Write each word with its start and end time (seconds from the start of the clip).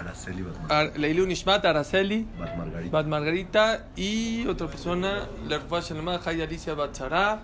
Araceli. 0.00 0.44
Ar- 0.68 0.92
Leilu 0.96 1.26
Nishmat, 1.26 1.64
Araceli, 1.64 2.24
Bat 2.38 2.56
Margarita. 2.56 2.90
Bat 2.92 3.06
Margarita 3.06 3.86
y 3.96 4.46
otra 4.46 4.68
persona, 4.68 5.26
Lerfa 5.48 5.80
Shalema, 5.80 6.16
Jaya 6.20 6.44
Alicia 6.44 6.74
Batzara, 6.74 7.42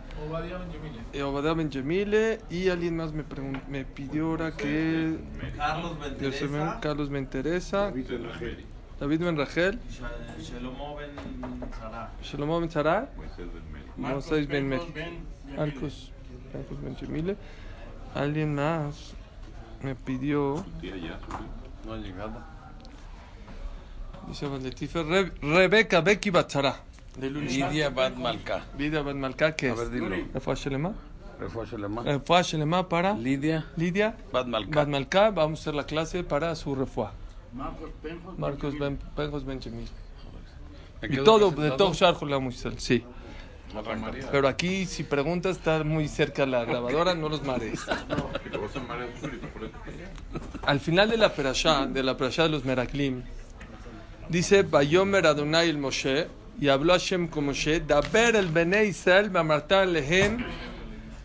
eh, 1.13 1.23
Obadiah 1.25 1.55
Benjamile 1.55 2.39
y 2.49 2.69
alguien 2.69 2.97
más 2.99 3.13
me, 3.13 3.25
pregun- 3.25 3.61
me 3.67 3.85
pidió 3.85 4.27
ahora 4.29 4.53
que 4.57 5.17
Carlos 5.57 5.99
Benteresa, 5.99 6.79
Carlos 6.81 7.11
me 7.11 7.19
interesa, 7.19 7.91
David 9.01 9.25
Ben 9.25 9.37
Rachel, 9.37 9.81
Sh- 9.91 10.41
Shelomo 10.41 10.95
Ben 10.97 11.11
Sara, 11.77 12.13
Shlomo 12.23 12.61
Ben 12.61 12.71
Marcos 13.97 14.31
Moisés 14.31 14.47
Ben 14.47 14.69
Mel, 14.69 14.81
Ben 14.95 15.19
Marcos 15.57 16.13
Marcos 16.55 16.81
Benjamile, 16.81 17.37
alguien 18.15 18.55
más 18.55 19.15
me 19.83 19.97
pidió, 19.97 20.65
No 21.87 21.93
ha 21.93 21.99
llegado. 21.99 22.43
dice 24.27 24.47
Valetife, 24.49 25.05
Re- 25.05 25.33
Rebeca 25.41 26.01
Becky 26.01 26.31
Batzara, 26.31 26.81
Lidia 27.21 27.91
Bad 27.91 28.17
Malka. 28.17 28.65
Vida 28.77 29.03
Ben 29.03 29.21
Malka, 29.21 29.55
que 29.55 29.69
A 29.71 29.73
es 29.73 29.79
ver, 29.79 29.91
dilo. 29.91 30.55
Shalema. 30.57 30.95
Refuah 31.39 32.43
Shalema 32.43 32.89
para 32.89 33.15
Lidia 33.15 33.67
Lidia 33.77 34.17
Bad 34.33 34.47
Malka. 34.47 34.81
Bad 34.81 34.89
Malka, 34.89 35.31
vamos 35.31 35.61
a 35.61 35.63
hacer 35.63 35.75
la 35.77 35.85
clase 35.87 36.25
para 36.25 36.57
su 36.57 36.75
refuá. 36.75 37.13
Marcos 37.53 37.91
Pencos 38.03 38.37
Marcos 38.37 38.75
Ben, 38.79 38.99
Benjamín. 39.47 39.87
¿Me 41.03 41.15
Y 41.15 41.23
todo, 41.23 41.53
de 41.53 41.71
todo 41.71 41.95
Shar 41.95 42.17
Hulam 42.21 42.49
Israel, 42.49 42.81
sí. 42.81 43.05
Pero 44.33 44.49
aquí, 44.49 44.87
si 44.87 45.05
preguntas, 45.05 45.57
está 45.57 45.85
muy 45.85 46.09
cerca 46.09 46.47
la 46.47 46.65
grabadora, 46.65 47.15
no 47.15 47.29
los 47.29 47.45
mares. 47.45 47.81
Al 50.63 50.81
final 50.81 51.11
de 51.11 51.17
la 51.17 51.33
perashá, 51.33 51.87
de 51.87 52.03
la 52.03 52.17
perashá 52.17 52.45
de 52.45 52.49
los 52.51 52.65
Meraklim, 52.65 53.23
dice, 54.29 54.63
Bayomer 54.63 55.27
Adonai 55.27 55.69
el 55.69 55.79
Moshe, 55.79 56.29
y 56.61 56.69
habló 56.69 56.95
Hashem 56.95 57.29
con 57.29 57.47
Moshe, 57.47 57.81
Daber 57.81 58.37
el 58.37 58.49
Bene 58.49 58.85
Israel, 58.85 59.31
Mamartan 59.31 59.93
Lehem, 59.93 60.45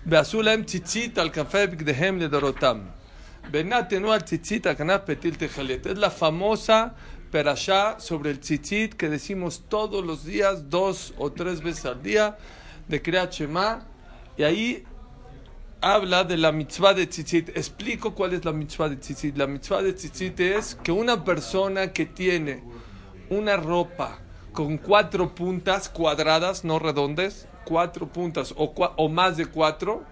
Beazulem 0.03 0.65
Tzitzit 0.65 1.17
al 1.17 1.31
Café 1.31 1.67
Bigdehem 1.67 2.17
le 2.17 2.27
Dorotam. 2.27 2.89
Benatenu 3.51 4.11
al 4.11 4.23
Tzitzit 4.23 4.65
al 4.67 4.75
Canaf 4.75 5.03
Petil 5.05 5.37
Tejalet. 5.37 5.85
Es 5.85 5.97
la 5.97 6.09
famosa 6.09 6.95
perashá 7.31 7.99
sobre 7.99 8.31
el 8.31 8.39
Tzitzit 8.39 8.95
que 8.95 9.09
decimos 9.09 9.63
todos 9.69 10.05
los 10.05 10.25
días, 10.25 10.69
dos 10.69 11.13
o 11.17 11.31
tres 11.31 11.61
veces 11.61 11.85
al 11.85 12.01
día, 12.01 12.37
de 12.87 13.01
Kriat 13.01 13.31
Shema, 13.31 13.85
y 14.37 14.43
ahí 14.43 14.83
habla 15.81 16.23
de 16.23 16.37
la 16.37 16.51
mitzvah 16.51 16.93
de 16.93 17.07
tzitzit. 17.07 17.49
Explico 17.49 18.13
cuál 18.13 18.33
es 18.33 18.45
la 18.45 18.51
mitzvah 18.51 18.89
de 18.89 18.95
tzitzit. 18.97 19.37
La 19.37 19.47
mitzvah 19.47 19.81
de 19.81 19.93
tzitzit 19.93 20.39
es 20.39 20.75
que 20.75 20.91
una 20.91 21.23
persona 21.23 21.91
que 21.91 22.05
tiene 22.05 22.63
una 23.29 23.57
ropa 23.57 24.19
con 24.53 24.77
cuatro 24.77 25.33
puntas 25.33 25.89
cuadradas, 25.89 26.63
no 26.63 26.77
redondes, 26.79 27.47
cuatro 27.65 28.07
puntas 28.07 28.53
o, 28.57 28.73
cua- 28.73 28.93
o 28.97 29.09
más 29.09 29.37
de 29.37 29.45
cuatro, 29.45 30.03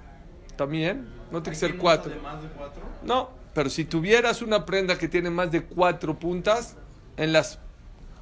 también, 0.55 1.07
no 1.31 1.41
tiene 1.41 1.55
que 1.55 1.59
ser 1.59 1.77
cuatro. 1.77 2.11
de 2.11 2.19
más 2.19 2.41
de 2.41 2.49
cuatro. 2.49 2.81
No, 3.03 3.29
pero 3.53 3.69
si 3.69 3.85
tuvieras 3.85 4.41
una 4.41 4.65
prenda 4.65 4.97
que 4.97 5.07
tiene 5.07 5.29
más 5.29 5.51
de 5.51 5.63
cuatro 5.63 6.17
puntas, 6.17 6.75
en 7.17 7.33
las 7.33 7.59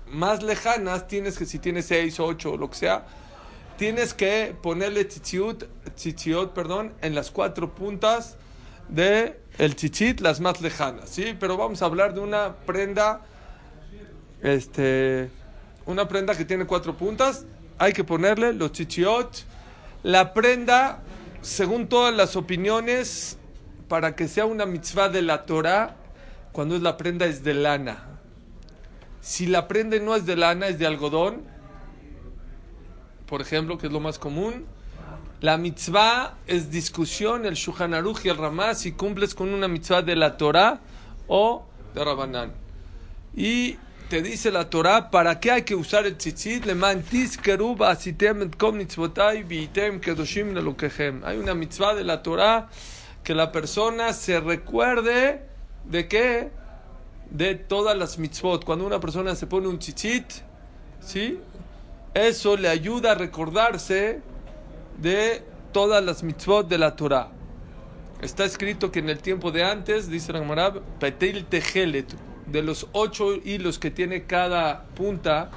más 0.09 0.41
lejanas 0.41 1.07
tienes 1.07 1.38
que, 1.38 1.46
si 1.46 1.59
tienes 1.59 1.86
seis, 1.86 2.19
ocho 2.19 2.53
o 2.53 2.57
lo 2.57 2.69
que 2.69 2.78
sea, 2.78 3.06
tienes 3.77 4.13
que 4.13 4.55
ponerle 4.61 5.05
tzitziut, 5.05 5.65
tzitziot, 5.95 6.53
perdón, 6.53 6.93
en 7.01 7.15
las 7.15 7.31
cuatro 7.31 7.73
puntas 7.73 8.38
de 8.89 9.39
el 9.57 9.75
tzitzit, 9.75 10.19
las 10.19 10.39
más 10.39 10.61
lejanas, 10.61 11.09
¿sí? 11.09 11.35
Pero 11.39 11.57
vamos 11.57 11.81
a 11.81 11.85
hablar 11.85 12.13
de 12.13 12.19
una 12.19 12.55
prenda, 12.65 13.21
este, 14.41 15.29
una 15.85 16.07
prenda 16.07 16.35
que 16.35 16.45
tiene 16.45 16.65
cuatro 16.65 16.95
puntas, 16.97 17.45
hay 17.77 17.93
que 17.93 18.03
ponerle 18.03 18.53
los 18.53 18.71
tzitziot, 18.71 19.45
la 20.03 20.33
prenda, 20.33 21.01
según 21.41 21.88
todas 21.88 22.13
las 22.13 22.35
opiniones, 22.35 23.38
para 23.88 24.15
que 24.15 24.27
sea 24.27 24.45
una 24.45 24.65
mitzvah 24.65 25.09
de 25.09 25.21
la 25.21 25.45
Torah, 25.45 25.95
cuando 26.51 26.75
es 26.75 26.81
la 26.81 26.97
prenda 26.97 27.25
es 27.25 27.44
de 27.44 27.53
lana. 27.53 28.03
Si 29.21 29.45
la 29.45 29.67
prenda 29.67 29.97
no 29.99 30.15
es 30.15 30.25
de 30.25 30.35
lana, 30.35 30.67
es 30.67 30.79
de 30.79 30.88
algodón, 30.88 31.44
por 33.27 33.41
ejemplo, 33.41 33.77
que 33.77 33.88
es 33.88 33.93
lo 33.93 33.99
más 33.99 34.17
común, 34.19 34.65
la 35.39 35.57
mitzvah 35.57 36.35
es 36.47 36.71
discusión, 36.71 37.45
el 37.45 37.53
Shulchan 37.53 37.93
Aruch 37.93 38.25
y 38.25 38.29
el 38.29 38.38
Ramá, 38.38 38.73
si 38.73 38.93
cumples 38.93 39.35
con 39.35 39.53
una 39.53 39.67
mitzvah 39.67 40.01
de 40.01 40.15
la 40.15 40.35
Torah 40.35 40.79
o 41.27 41.63
de 41.93 42.03
Rabanán. 42.03 42.53
Y 43.35 43.77
te 44.09 44.21
dice 44.21 44.51
la 44.51 44.69
Torah, 44.69 45.11
¿para 45.11 45.39
qué 45.39 45.51
hay 45.51 45.61
que 45.63 45.75
usar 45.75 46.07
el 46.07 46.17
tzitzit? 46.17 46.65
Leman 46.65 47.03
tizkeru 47.03 47.75
ba'asitem 47.75 48.41
et 48.43 48.55
kol 48.55 48.73
mitzvotai 48.73 49.44
v'item 49.44 49.99
kedoshim 49.99 50.53
lelokehem. 50.55 51.23
Hay 51.23 51.38
una 51.38 51.53
mitzvah 51.53 51.94
de 51.94 52.03
la 52.03 52.23
Torah 52.23 52.69
que 53.23 53.35
la 53.35 53.51
persona 53.51 54.13
se 54.13 54.39
recuerde 54.39 55.44
de 55.85 56.07
qué? 56.07 56.49
De 57.29 57.55
todas 57.55 57.97
las 57.97 58.17
mitzvot. 58.17 58.63
Cuando 58.63 58.88
una 58.88 58.99
persona 58.99 59.35
se 59.35 59.45
pone 59.45 59.67
un 59.67 59.77
tzitzit, 59.77 60.25
¿sí? 61.01 61.38
Eso 62.17 62.57
le 62.57 62.67
ayuda 62.67 63.11
a 63.11 63.16
recordarse 63.16 64.22
de 65.00 65.44
todas 65.72 66.03
las 66.03 66.23
mitzvot 66.23 66.67
de 66.67 66.79
la 66.79 66.95
Torah. 66.95 67.29
Está 68.23 68.44
escrito 68.44 68.91
que 68.91 68.97
en 68.97 69.09
el 69.09 69.19
tiempo 69.19 69.51
de 69.51 69.63
antes, 69.63 70.09
dice 70.09 70.33
la 70.33 70.39
Gemara, 70.39 70.73
Petil 71.00 71.45
Tejelet, 71.45 72.11
de 72.47 72.63
los 72.63 72.88
ocho 72.94 73.35
hilos 73.35 73.77
que 73.77 73.91
tiene 73.91 74.23
cada 74.23 74.85
punta, 74.95 75.51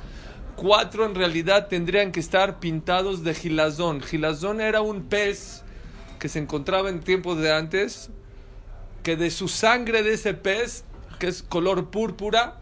cuatro 0.55 1.07
en 1.07 1.15
realidad 1.15 1.69
tendrían 1.69 2.13
que 2.13 2.21
estar 2.21 2.61
pintados 2.61 3.25
de 3.25 3.33
gilazón. 3.33 4.03
Gilazón 4.03 4.61
era 4.61 4.83
un 4.83 5.05
pez 5.05 5.63
que 6.19 6.29
se 6.29 6.41
encontraba 6.41 6.91
en 6.91 7.01
tiempos 7.01 7.39
de 7.39 7.55
antes, 7.55 8.11
que 9.03 9.17
de 9.17 9.31
su 9.31 9.49
sangre 9.49 10.03
de 10.03 10.13
ese 10.13 10.35
pez, 10.35 10.85
que 11.19 11.29
es 11.29 11.43
color 11.43 11.89
púrpura, 11.89 12.60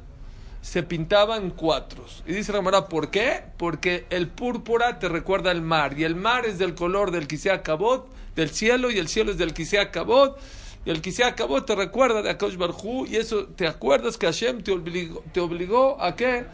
se 0.61 0.83
pintaban 0.83 1.51
cuatros. 1.51 2.23
Y 2.27 2.33
dice 2.33 2.53
la 2.53 2.59
Gemara, 2.59 2.89
¿por 2.89 3.11
qué? 3.11 3.43
Porque 3.57 4.07
el 4.11 4.29
púrpura 4.29 4.99
te 4.99 5.09
recuerda 5.09 5.51
el 5.51 5.63
mar, 5.63 5.99
y 5.99 6.05
el 6.05 6.15
mar 6.15 6.47
es 6.47 6.59
del 6.59 6.75
color 6.75 7.11
del 7.11 7.27
Kisea 7.27 7.63
Kabot, 7.63 8.09
del 8.35 8.51
cielo, 8.51 8.91
y 8.91 8.99
el 8.99 9.09
cielo 9.09 9.31
es 9.31 9.39
del 9.39 9.55
Kisea 9.55 9.91
Kabot, 9.91 10.39
y 10.85 10.91
el 10.91 11.01
Kisea 11.01 11.35
Kabot 11.35 11.67
te 11.67 11.75
recuerda 11.75 12.23
de 12.23 12.31
Akash 12.31 12.57
Barhu, 12.57 13.07
y 13.07 13.17
eso 13.17 13.47
te 13.47 13.67
acuerdas 13.67 14.17
que 14.17 14.27
Hashem 14.27 14.63
te 14.63 14.73
obligó, 14.73 15.23
te 15.33 15.41
obligó 15.41 16.01
a 16.03 16.15
qué? 16.15 16.47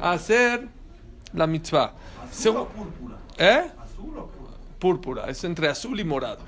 A 0.00 0.12
hacer 0.12 0.68
la 1.32 1.46
mitzvah. 1.46 1.92
Azul 2.30 2.56
o 2.56 2.68
púrpura. 2.68 3.16
¿Eh? 3.38 3.70
Azul 3.78 4.18
o 4.18 4.26
púrpura. 4.26 4.56
Púrpura, 4.78 5.30
es 5.30 5.44
entre 5.44 5.68
azul 5.68 5.98
y 5.98 6.04
morado. 6.04 6.40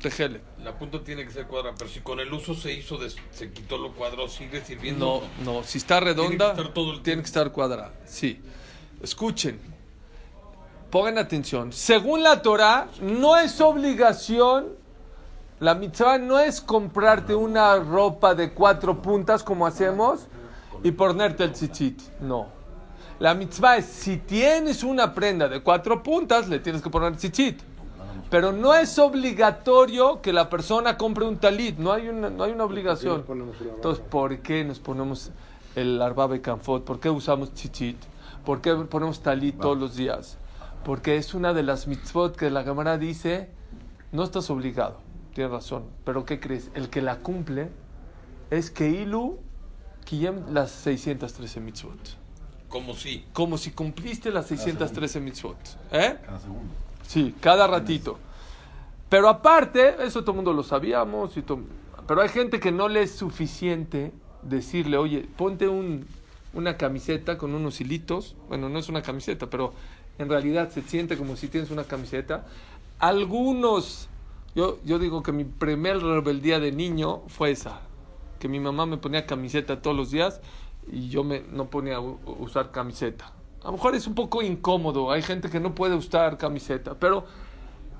Tejele. 0.00 0.40
La 0.64 0.72
punta 0.78 1.04
tiene 1.04 1.24
que 1.26 1.30
ser 1.30 1.46
cuadrada, 1.46 1.74
pero 1.78 1.90
si 1.90 2.00
con 2.00 2.18
el 2.20 2.32
uso 2.32 2.54
se 2.54 2.72
hizo, 2.72 2.96
de- 2.96 3.10
se 3.30 3.52
quitó 3.52 3.76
lo 3.76 3.92
cuadrado, 3.92 4.28
sigue 4.28 4.64
sirviendo. 4.64 5.22
No, 5.44 5.52
no, 5.58 5.62
si 5.62 5.76
está 5.78 6.00
redonda, 6.00 6.28
Tiene 6.30 6.38
que 6.54 6.60
estar 6.60 6.74
todo 6.74 6.92
el 6.94 7.02
tiene 7.02 7.22
que 7.22 7.26
estar 7.26 7.52
cuadrada. 7.52 7.92
Sí. 8.06 8.40
Escuchen. 9.02 9.60
Pongan 10.90 11.18
atención. 11.18 11.72
Según 11.72 12.22
la 12.22 12.40
Torah, 12.40 12.88
no 13.02 13.36
es 13.36 13.60
obligación, 13.60 14.68
la 15.60 15.74
mitzvah 15.74 16.18
no 16.18 16.38
es 16.38 16.60
comprarte 16.60 17.34
una 17.34 17.76
ropa 17.76 18.34
de 18.34 18.52
cuatro 18.52 19.02
puntas 19.02 19.42
como 19.42 19.66
hacemos 19.66 20.26
y 20.82 20.92
ponerte 20.92 21.44
el 21.44 21.52
tzitzit. 21.52 22.00
No. 22.20 22.48
La 23.18 23.34
mitzvah 23.34 23.76
es, 23.78 23.86
si 23.86 24.16
tienes 24.18 24.82
una 24.82 25.12
prenda 25.14 25.48
de 25.48 25.62
cuatro 25.62 26.02
puntas, 26.02 26.48
le 26.48 26.58
tienes 26.58 26.80
que 26.80 26.90
poner 26.90 27.16
tzitzit. 27.16 27.60
Pero 28.30 28.52
no 28.52 28.74
es 28.74 28.98
obligatorio 28.98 30.20
que 30.20 30.32
la 30.32 30.50
persona 30.50 30.96
compre 30.96 31.24
un 31.24 31.38
talit, 31.38 31.78
no 31.78 31.92
hay 31.92 32.08
una, 32.08 32.30
no 32.30 32.44
hay 32.44 32.52
una 32.52 32.64
obligación. 32.64 33.24
Entonces, 33.76 34.04
¿por 34.10 34.38
qué 34.38 34.64
nos 34.64 34.80
ponemos 34.80 35.30
el 35.76 36.00
arbabe 36.02 36.40
canfot? 36.40 36.84
¿Por 36.84 37.00
qué 37.00 37.10
usamos 37.10 37.52
tzitzit? 37.52 37.96
¿Por 38.44 38.60
qué 38.60 38.74
ponemos 38.74 39.20
talit 39.20 39.58
todos 39.60 39.78
los 39.78 39.96
días? 39.96 40.38
Porque 40.84 41.16
es 41.16 41.32
una 41.32 41.54
de 41.54 41.62
las 41.62 41.86
mitzvot 41.86 42.36
que 42.36 42.50
la 42.50 42.64
cámara 42.64 42.98
dice, 42.98 43.50
no 44.12 44.22
estás 44.22 44.50
obligado, 44.50 44.98
tienes 45.32 45.50
razón, 45.52 45.84
pero 46.04 46.26
¿qué 46.26 46.40
crees? 46.40 46.70
El 46.74 46.90
que 46.90 47.00
la 47.00 47.20
cumple 47.20 47.70
es 48.50 48.70
que 48.70 48.90
Ilu 48.90 49.38
Kiyem 50.04 50.52
las 50.52 50.70
613 50.70 51.60
mitzvot. 51.60 52.18
Como 52.68 52.94
si. 52.94 53.24
Como 53.32 53.56
si 53.56 53.70
cumpliste 53.70 54.30
las 54.30 54.46
613 54.46 55.20
mitzvot. 55.20 55.56
¿Eh? 55.92 56.18
Cada 56.24 56.38
segundo. 56.38 56.74
Sí, 57.06 57.34
cada 57.40 57.66
ratito. 57.66 58.18
Pero 59.08 59.28
aparte, 59.28 59.96
eso 60.04 60.22
todo 60.22 60.32
el 60.32 60.36
mundo 60.36 60.52
lo 60.52 60.62
sabíamos, 60.62 61.36
y 61.36 61.44
pero 62.06 62.20
hay 62.20 62.28
gente 62.28 62.60
que 62.60 62.72
no 62.72 62.88
le 62.88 63.02
es 63.02 63.12
suficiente 63.12 64.12
decirle, 64.42 64.96
oye, 64.96 65.26
ponte 65.36 65.68
un, 65.68 66.06
una 66.52 66.76
camiseta 66.76 67.38
con 67.38 67.54
unos 67.54 67.80
hilitos. 67.80 68.36
Bueno, 68.48 68.68
no 68.68 68.78
es 68.78 68.88
una 68.88 69.02
camiseta, 69.02 69.48
pero 69.48 69.72
en 70.18 70.28
realidad 70.28 70.70
se 70.70 70.82
siente 70.82 71.16
como 71.16 71.36
si 71.36 71.48
tienes 71.48 71.70
una 71.70 71.84
camiseta. 71.84 72.46
Algunos, 72.98 74.08
yo, 74.54 74.78
yo 74.84 74.98
digo 74.98 75.22
que 75.22 75.32
mi 75.32 75.44
primer 75.44 76.00
rebeldía 76.00 76.60
de 76.60 76.72
niño 76.72 77.22
fue 77.28 77.50
esa, 77.50 77.80
que 78.38 78.48
mi 78.48 78.60
mamá 78.60 78.86
me 78.86 78.96
ponía 78.96 79.26
camiseta 79.26 79.82
todos 79.82 79.96
los 79.96 80.10
días 80.10 80.40
y 80.90 81.08
yo 81.08 81.24
me, 81.24 81.40
no 81.40 81.66
ponía 81.66 81.96
a 81.96 82.00
usar 82.00 82.70
camiseta. 82.70 83.32
A 83.64 83.68
lo 83.68 83.72
mejor 83.72 83.94
es 83.94 84.06
un 84.06 84.14
poco 84.14 84.42
incómodo, 84.42 85.10
hay 85.10 85.22
gente 85.22 85.48
que 85.48 85.58
no 85.58 85.74
puede 85.74 85.94
usar 85.94 86.36
camiseta, 86.36 86.98
pero 86.98 87.24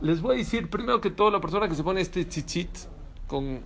les 0.03 0.21
voy 0.21 0.35
a 0.35 0.39
decir, 0.39 0.69
primero 0.69 1.01
que 1.01 1.11
todo, 1.11 1.31
la 1.31 1.41
persona 1.41 1.69
que 1.71 1.75
se 1.75 1.83
pone 1.83 2.03
este 2.03 2.29
chichit 2.29 2.69
con 3.27 3.61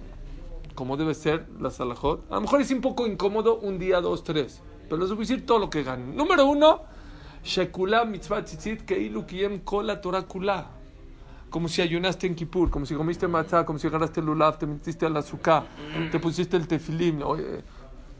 como 0.76 0.96
debe 0.96 1.12
ser 1.12 1.48
la 1.58 1.72
salahot, 1.72 2.30
a 2.30 2.36
lo 2.36 2.42
mejor 2.42 2.60
es 2.60 2.70
un 2.70 2.80
poco 2.80 3.04
incómodo 3.04 3.58
un 3.58 3.80
día, 3.80 4.00
dos, 4.00 4.22
tres, 4.22 4.62
pero 4.84 4.98
les 4.98 5.08
voy 5.08 5.18
a 5.18 5.20
decir 5.22 5.44
todo 5.44 5.58
lo 5.58 5.70
que 5.70 5.82
ganan. 5.82 6.14
Número 6.14 6.46
uno, 6.46 6.82
Shekula 7.42 8.04
mitzvah 8.04 8.44
tzitzit 8.44 8.82
keilu 8.82 9.26
kiem 9.26 9.64
kol 9.64 9.88
la 9.88 10.00
Torah. 10.00 10.24
Como 11.50 11.66
si 11.66 11.82
ayunaste 11.82 12.28
en 12.28 12.36
Kippur, 12.36 12.70
como 12.70 12.86
si 12.86 12.94
comiste 12.94 13.26
matzah, 13.26 13.64
como 13.66 13.80
si 13.80 13.88
agarraste 13.88 14.20
el 14.20 14.26
lulav, 14.26 14.56
te 14.58 14.66
metiste 14.66 15.04
al 15.04 15.16
azúcar, 15.16 15.66
te 16.12 16.20
pusiste 16.20 16.56
el 16.56 16.68
tefilim. 16.68 17.22
Oye, 17.22 17.64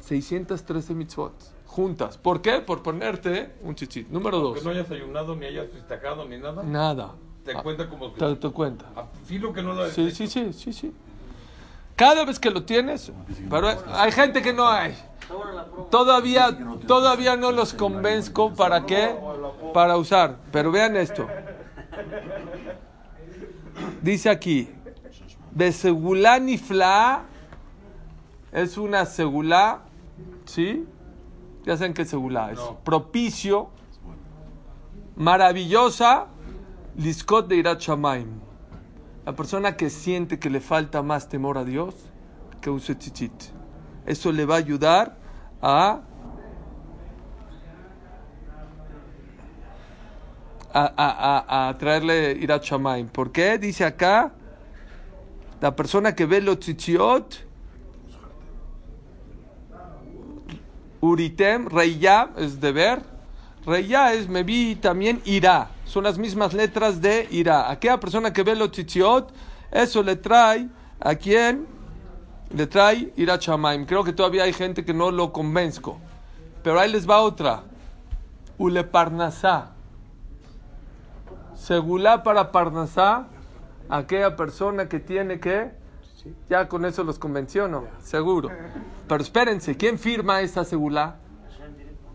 613 0.01 0.95
mitzvot 0.95 1.58
juntas. 1.69 2.19
¿Por 2.19 2.41
qué? 2.43 2.59
Por 2.61 2.83
ponerte 2.83 3.55
un 3.63 3.75
chichit. 3.77 4.09
Número 4.09 4.39
Que 4.39 4.43
dos, 4.61 4.65
no 4.65 4.71
hayas 4.71 4.91
ayunado, 4.91 5.37
ni 5.37 5.47
hayas 5.47 5.69
festejado, 5.71 6.27
ni 6.27 6.39
nada. 6.39 6.63
nada. 6.65 7.15
Te 7.45 7.53
Ah, 7.57 7.63
cuenta 7.63 7.89
como 7.89 8.13
que. 8.13 8.19
Te, 8.19 8.35
te 8.37 8.49
cuenta. 8.51 8.87
A 8.97 9.05
filo 9.25 9.53
que 9.53 9.63
no 9.63 9.75
lo 9.75 9.89
Sí, 9.91 10.11
sí, 10.11 10.27
sí, 10.27 10.53
sí, 10.53 10.73
sí. 10.73 10.93
Cada 11.95 12.25
vez 12.25 12.39
que 12.39 12.51
lo 12.51 12.65
tienes, 12.65 13.13
pero 13.51 13.69
hay 13.93 14.13
gente 14.13 14.43
que 14.43 14.53
no 14.53 14.67
hay. 14.69 14.97
Todavía, 15.91 16.57
todavía 16.87 17.37
no 17.37 17.53
los 17.53 17.75
convenzco 17.75 18.55
para 18.55 18.87
qué, 18.87 19.15
para 19.75 19.97
usar. 19.97 20.37
Pero 20.53 20.71
vean 20.71 20.97
esto. 20.97 21.27
Dice 24.03 24.31
aquí, 24.31 24.69
de 25.51 25.73
segulá 25.73 26.39
nifla 26.39 27.25
es 28.53 28.79
una 28.79 29.05
segulá, 29.05 29.81
¿sí? 30.45 30.87
Ya 31.69 31.77
saben 31.77 31.93
qué 31.93 32.07
segulá 32.07 32.51
es. 32.51 32.59
Propicio, 32.83 33.69
maravillosa, 35.17 36.29
liskot 36.97 37.47
de 37.47 37.57
irat 37.57 37.79
shamaim. 37.79 38.41
La 39.27 39.37
persona 39.37 39.77
que 39.77 39.91
siente 39.91 40.39
que 40.39 40.49
le 40.49 40.61
falta 40.61 41.03
más 41.03 41.29
temor 41.29 41.59
a 41.59 41.65
Dios, 41.65 41.95
que 42.63 42.71
use 42.71 42.95
tzitzit. 42.95 43.53
Eso 44.07 44.33
le 44.33 44.47
va 44.47 44.55
a 44.55 44.59
ayudar 44.59 45.19
a, 45.61 46.01
a, 50.73 50.93
a, 50.97 51.69
a, 51.69 51.77
traerle 51.77 52.33
Irat 52.41 52.65
Shamaim. 52.65 53.09
¿Por 53.09 53.31
qué? 53.31 53.59
Dice 53.59 53.85
acá, 53.85 54.33
la 55.61 55.77
persona 55.77 56.15
que 56.15 56.25
ve 56.25 56.41
los 56.41 56.61
tzitziot, 56.61 57.47
Uritem, 61.01 61.69
Reya 61.69 62.31
es 62.37 62.61
de 62.61 62.73
ver, 62.73 63.03
Reya 63.65 64.15
es 64.15 64.29
me 64.29 64.43
vi 64.43 64.77
también 64.77 65.21
irá. 65.25 65.71
Son 65.85 66.05
las 66.05 66.19
mismas 66.19 66.55
letras 66.55 67.01
de 67.01 67.29
irá. 67.31 67.71
Aquella 67.71 68.01
persona 68.01 68.33
que 68.33 68.43
ve 68.43 68.57
los 68.57 68.71
tzitziot, 68.73 69.33
eso 69.71 70.03
le 70.03 70.17
trae 70.17 70.69
a 71.01 71.15
quien 71.15 71.67
le 72.55 72.67
trae 72.67 73.13
irá 73.17 73.37
Shamaim. 73.37 73.85
Creo 73.87 74.05
que 74.05 74.13
todavía 74.13 74.45
hay 74.45 74.53
gente 74.53 74.85
que 74.85 74.95
no 74.95 75.11
lo 75.11 75.33
convenzco. 75.33 75.99
Pero 76.63 76.81
ahí 76.81 76.91
les 76.91 77.09
va 77.09 77.21
otra. 77.21 77.63
Ule 78.59 78.85
Parnasá. 78.85 79.73
Segulá 81.55 82.23
para 82.23 82.51
Parnasá, 82.53 83.27
aquella 83.89 84.37
persona 84.37 84.89
que 84.89 85.01
tiene 85.01 85.41
que. 85.41 85.71
Ya 86.49 86.69
con 86.69 86.85
eso 86.85 87.05
los 87.05 87.19
convenciono, 87.19 87.85
seguro. 88.03 88.51
Pero 89.07 89.23
espérense, 89.23 89.77
¿quién 89.77 89.99
firma 89.99 90.41
esa 90.41 90.65
segulá? 90.65 91.17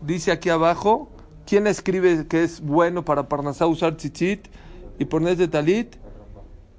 Dice 0.00 0.32
aquí 0.32 0.48
abajo, 0.50 1.10
¿quién 1.46 1.66
escribe 1.66 2.26
que 2.26 2.44
es 2.44 2.60
bueno 2.60 3.04
para 3.04 3.28
Parnasá 3.28 3.66
usar 3.66 3.96
tzitzit 3.96 4.48
y 4.98 5.04
ponerse 5.04 5.48
talit? 5.48 5.96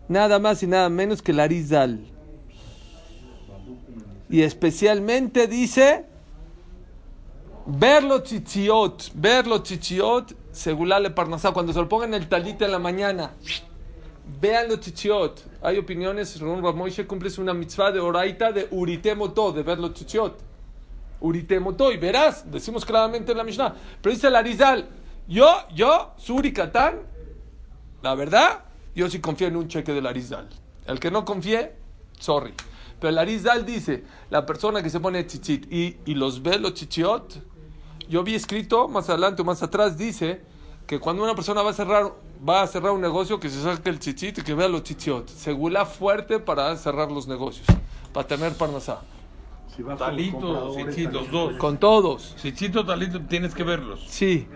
Nada 0.08 0.40
más 0.40 0.62
y 0.64 0.68
nada 0.68 0.90
menos 0.90 1.22
que 1.22 1.34
Larizal. 1.34 2.00
Y 4.30 4.42
especialmente 4.42 5.48
dice 5.48 6.06
verlo 7.66 8.22
tzitziot, 8.22 9.12
verlo 9.16 9.62
tzitziot, 9.62 10.36
segulá 10.52 11.00
le 11.00 11.10
Parnasá, 11.10 11.52
cuando 11.52 11.74
se 11.74 11.80
lo 11.80 11.90
pongan 11.90 12.14
el 12.14 12.28
talit 12.28 12.62
en 12.62 12.72
la 12.72 12.80
mañana. 12.80 13.32
Vean 14.42 14.68
los 14.68 14.80
tzitziot. 14.80 15.62
Hay 15.62 15.78
opiniones, 15.78 16.30
según 16.30 16.64
Ramoishe 16.64 17.06
cumples 17.06 17.38
una 17.38 17.54
mitzvah 17.54 17.92
de 17.92 18.00
oraita 18.00 18.52
de 18.52 18.68
uritemoto, 18.72 19.52
de 19.52 19.64
ver 19.64 19.80
los 19.80 19.94
tzitziot. 19.94 20.40
Uritemoto, 21.22 21.92
y 21.92 21.98
verás, 21.98 22.50
decimos 22.52 22.86
claramente 22.86 23.32
en 23.32 23.38
la 23.38 23.44
Mishnah. 23.44 23.74
Pero 24.02 24.16
dice 24.16 24.28
el 24.28 24.86
yo, 25.28 25.48
yo, 25.74 26.14
Suri 26.18 26.54
Katán, 26.54 27.02
la 28.04 28.14
verdad, 28.14 28.66
yo 28.96 29.10
sí 29.10 29.20
confío 29.20 29.48
en 29.48 29.56
un 29.56 29.68
cheque 29.68 29.94
del 29.94 30.06
Arizal. 30.06 30.48
El 30.86 31.00
que 31.00 31.10
no 31.10 31.26
confíe, 31.26 31.74
sorry. 32.20 32.54
Pero 33.00 33.10
el 33.10 33.18
Arizal 33.18 33.66
dice, 33.66 34.04
la 34.30 34.46
persona 34.46 34.84
que 34.84 34.90
se 34.90 35.00
pone 35.00 35.24
tzitzit 35.24 35.72
y, 35.72 35.98
y 36.06 36.14
los 36.14 36.44
ve 36.44 36.60
los 36.60 36.76
tzitziot, 36.76 37.42
yo 38.08 38.24
vi 38.24 38.36
escrito 38.36 38.88
más 38.88 39.10
adelante 39.10 39.42
o 39.42 39.46
más 39.46 39.64
atrás, 39.64 39.98
dice 39.98 40.42
que 40.86 41.00
cuando 41.00 41.24
una 41.24 41.34
persona 41.34 41.64
va 41.64 41.72
a 41.72 41.74
cerrar, 41.74 42.14
va 42.48 42.62
a 42.62 42.68
cerrar 42.68 42.92
un 42.92 43.02
negocio, 43.02 43.40
que 43.40 43.50
se 43.50 43.62
saque 43.62 43.90
el 43.90 44.00
tzitzit 44.00 44.40
y 44.40 44.42
que 44.44 44.54
vea 44.54 44.68
los 44.68 44.84
tzitziot. 44.84 45.30
Segula 45.30 45.86
fuerte 45.86 46.40
para 46.40 46.76
cerrar 46.78 47.12
los 47.12 47.28
negocios, 47.28 47.68
para 48.14 48.28
tener 48.28 48.54
parnasá. 48.54 49.02
Si 49.76 49.84
Talito, 49.84 50.40
los 50.40 50.76
talito. 50.76 51.26
dos. 51.32 51.54
Con 51.58 51.78
todos. 51.78 52.36
Cicito, 52.38 52.86
Talito, 52.86 53.20
tienes 53.22 53.54
que 53.54 53.64
verlos. 53.64 54.06
Sí. 54.08 54.48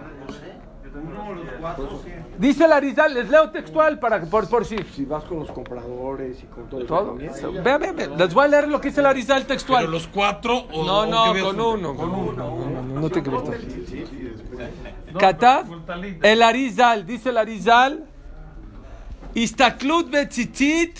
Dice 2.38 2.66
el 2.66 2.72
Arizal, 2.72 3.14
les 3.14 3.30
leo 3.30 3.52
textual 3.52 4.00
para 4.00 4.22
por, 4.22 4.48
por 4.48 4.66
si. 4.66 4.78
Si 4.96 5.06
vas 5.06 5.24
con 5.26 5.40
los 5.40 5.52
compradores 5.52 6.42
y 6.44 6.46
con 6.48 6.70
todo, 6.70 6.86
Todo. 6.86 7.16
Ve, 7.16 7.78
ve, 7.78 7.92
ve. 7.92 8.10
Les 8.18 8.34
voy 8.34 8.46
a 8.46 8.48
leer 8.48 8.68
lo 8.68 8.80
que 8.82 8.90
dice 8.90 9.02
el 9.02 9.08
Arizal 9.08 9.46
textual. 9.46 9.82
Pero 9.82 9.92
los 9.92 10.08
cuatro 10.08 10.58
o 10.72 10.86
No, 10.86 11.00
o 11.00 11.06
no, 11.06 11.26
que 11.26 11.42
veas 11.42 11.54
con 11.54 11.62
uno. 11.62 11.96
Con 11.96 12.10
uno. 12.10 12.32
No, 12.34 12.82
no, 12.82 13.02
no 13.02 13.10
tiene 13.10 13.30
que 13.30 15.18
Katav, 15.18 15.68
con 15.68 15.84
el 16.22 16.42
Arizal, 16.42 17.06
dice 17.06 17.30
el 17.30 17.38
Arizal, 17.38 18.06
Istaklut 19.34 20.10
betzitzit, 20.10 20.98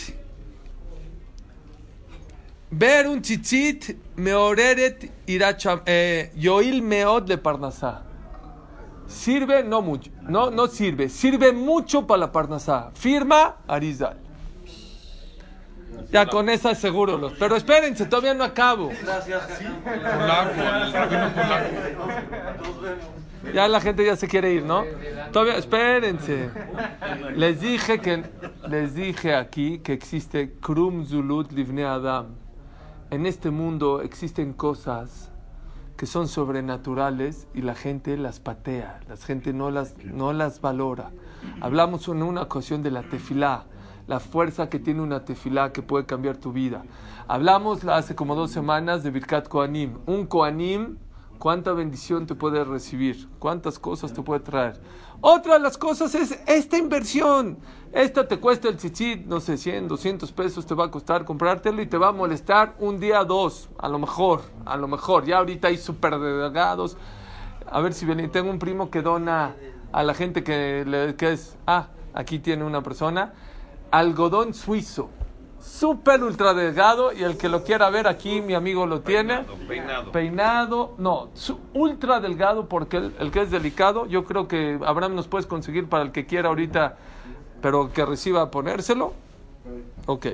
ver 2.72 3.08
un 3.08 3.22
tzitzit, 3.22 3.96
meoreret 4.16 5.12
iracha, 5.28 5.82
eh, 5.86 6.32
yoil 6.36 6.82
meod 6.82 7.24
de 7.24 7.38
parnasá. 7.38 8.09
Sirve, 9.10 9.64
no 9.64 9.82
mucho, 9.82 10.12
no, 10.22 10.52
no 10.52 10.68
sirve, 10.68 11.10
sirve 11.10 11.52
mucho 11.52 12.06
para 12.06 12.20
la 12.20 12.32
parnasá. 12.32 12.92
Firma 12.94 13.56
Arizal. 13.68 14.18
Ya 16.12 16.28
con 16.28 16.48
esa 16.48 16.76
seguro 16.76 17.18
los. 17.18 17.34
Pero 17.34 17.56
espérense, 17.56 18.06
todavía 18.06 18.36
no 18.36 18.44
acabo. 18.44 18.92
Ya 23.54 23.68
la 23.68 23.82
gente 23.82 24.06
ya 24.06 24.16
se 24.16 24.28
quiere 24.28 24.54
ir, 24.54 24.64
¿no? 24.64 24.86
Todavía, 25.32 25.58
espérense. 25.58 26.52
Les 27.36 27.62
dije 27.62 28.00
que 28.00 28.24
les 28.68 28.94
dije 28.94 29.34
aquí 29.34 29.80
que 29.80 29.94
existe 29.94 30.54
Krum 30.62 31.06
Zulut 31.06 31.52
Livne 31.52 31.84
Adam. 31.84 32.36
En 33.10 33.26
este 33.26 33.50
mundo 33.50 34.02
existen 34.02 34.54
cosas 34.54 35.29
que 36.00 36.06
son 36.06 36.30
sobrenaturales 36.30 37.50
y 37.54 37.62
la 37.62 37.76
gente 37.76 38.16
las 38.16 38.40
patea, 38.40 39.02
la 39.10 39.18
gente 39.18 39.52
no 39.52 39.70
las, 39.70 39.98
no 39.98 40.32
las 40.32 40.62
valora. 40.62 41.12
Hablamos 41.60 42.08
en 42.08 42.24
una 42.24 42.44
ocasión 42.44 42.82
de 42.82 42.90
la 42.90 43.04
tefilá, 43.04 43.66
la 44.08 44.22
fuerza 44.22 44.70
que 44.70 44.80
tiene 44.80 45.02
una 45.02 45.26
tefilá 45.26 45.74
que 45.74 45.82
puede 45.82 46.06
cambiar 46.06 46.38
tu 46.38 46.54
vida. 46.54 46.84
Hablamos 47.28 47.84
hace 47.84 48.16
como 48.16 48.36
dos 48.36 48.50
semanas 48.50 49.04
de 49.04 49.12
Birkat 49.12 49.50
Koanim. 49.50 49.98
Un 50.06 50.26
Koanim 50.26 50.96
cuánta 51.40 51.72
bendición 51.74 52.28
te 52.28 52.36
puede 52.36 52.64
recibir, 52.64 53.28
cuántas 53.40 53.80
cosas 53.80 54.14
te 54.14 54.22
puede 54.22 54.42
traer. 54.42 54.80
Otra 55.22 55.54
de 55.54 55.60
las 55.62 55.78
cosas 55.78 56.14
es 56.14 56.40
esta 56.46 56.78
inversión. 56.78 57.58
Esta 57.92 58.28
te 58.28 58.38
cuesta 58.40 58.68
el 58.68 58.78
chichit, 58.78 59.26
no 59.26 59.40
sé, 59.40 59.58
100, 59.58 59.88
200 59.88 60.32
pesos 60.34 60.66
te 60.66 60.76
va 60.76 60.86
a 60.86 60.92
costar 60.92 61.26
comprártelo 61.26 61.82
y 61.82 61.88
te 61.88 61.98
va 61.98 62.10
a 62.10 62.12
molestar 62.12 62.76
un 62.80 63.00
día, 63.00 63.24
dos, 63.24 63.70
a 63.80 63.90
lo 63.90 63.98
mejor, 63.98 64.42
a 64.66 64.78
lo 64.78 64.88
mejor. 64.88 65.26
Ya 65.26 65.40
ahorita 65.40 65.70
hay 65.70 65.78
súper 65.78 66.20
delgados. 66.20 66.98
A 67.66 67.82
ver 67.82 67.94
si 67.94 68.06
tengo 68.28 68.50
un 68.50 68.60
primo 68.60 68.92
que 68.92 69.02
dona 69.02 69.56
a 69.92 70.04
la 70.04 70.14
gente 70.14 70.44
que, 70.44 71.16
que 71.18 71.32
es, 71.32 71.58
ah, 71.66 71.88
aquí 72.14 72.40
tiene 72.40 72.64
una 72.64 72.84
persona, 72.84 73.34
algodón 73.92 74.54
suizo, 74.54 75.10
súper 75.62 76.24
ultra 76.24 76.54
delgado 76.54 77.14
y 77.14 77.24
el 77.24 77.38
que 77.38 77.50
lo 77.50 77.64
quiera 77.64 77.90
ver 77.90 78.08
aquí, 78.08 78.42
mi 78.42 78.54
amigo 78.54 78.86
lo 78.86 79.02
tiene. 79.02 79.40
Peinado, 79.40 79.68
peinado. 79.68 80.12
Peinado, 80.12 80.96
no, 80.98 81.30
ultra 81.74 82.20
delgado 82.20 82.68
porque 82.68 82.98
el, 82.98 83.16
el 83.20 83.32
que 83.32 83.42
es 83.42 83.52
delicado, 83.52 84.06
yo 84.06 84.26
creo 84.26 84.48
que 84.48 84.80
Abraham 84.86 85.16
nos 85.16 85.28
puedes 85.28 85.46
conseguir 85.46 85.88
para 85.88 86.04
el 86.04 86.12
que 86.12 86.26
quiera 86.26 86.50
ahorita, 86.50 86.98
pero 87.62 87.92
que 87.92 88.06
reciba 88.06 88.50
ponérselo. 88.52 89.14
Ok. 90.06 90.28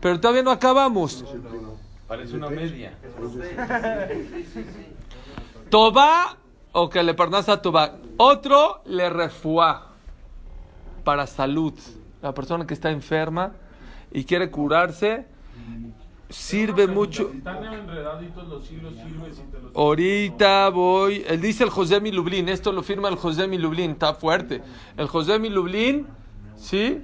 Pero 0.00 0.20
todavía 0.20 0.42
no 0.42 0.50
acabamos. 0.50 1.24
Parece 2.06 2.36
una 2.36 2.48
media. 2.48 2.92
Toba 5.70 6.36
o 6.72 6.88
que 6.88 7.02
le 7.02 7.14
pernas 7.14 7.48
a 7.48 7.60
Toba. 7.60 7.96
Otro 8.16 8.82
le 8.84 9.10
refuá 9.10 9.88
para 11.04 11.26
salud. 11.26 11.74
La 12.22 12.32
persona 12.32 12.66
que 12.66 12.74
está 12.74 12.90
enferma 12.90 13.52
y 14.16 14.24
quiere 14.24 14.50
curarse 14.50 15.26
sirve 16.28 16.86
mucho. 16.86 17.30
Están 17.32 17.64
enredaditos 17.64 18.48
los 18.48 18.70
hilos, 18.70 18.94
sirves 18.94 19.38
y 19.38 19.50
te 19.50 19.60
los... 19.60 19.76
Ahorita 19.76 20.68
voy. 20.70 21.24
Él 21.26 21.40
dice 21.40 21.64
el 21.64 21.70
José 21.70 22.00
Mi 22.00 22.10
Lublin. 22.10 22.48
Esto 22.48 22.72
lo 22.72 22.82
firma 22.82 23.08
el 23.08 23.16
José 23.16 23.46
Mi 23.46 23.58
Lublin. 23.58 23.92
Está 23.92 24.14
fuerte. 24.14 24.62
El 24.96 25.06
José 25.06 25.38
Mi 25.38 25.50
Lublin, 25.50 26.06
¿sí? 26.56 27.02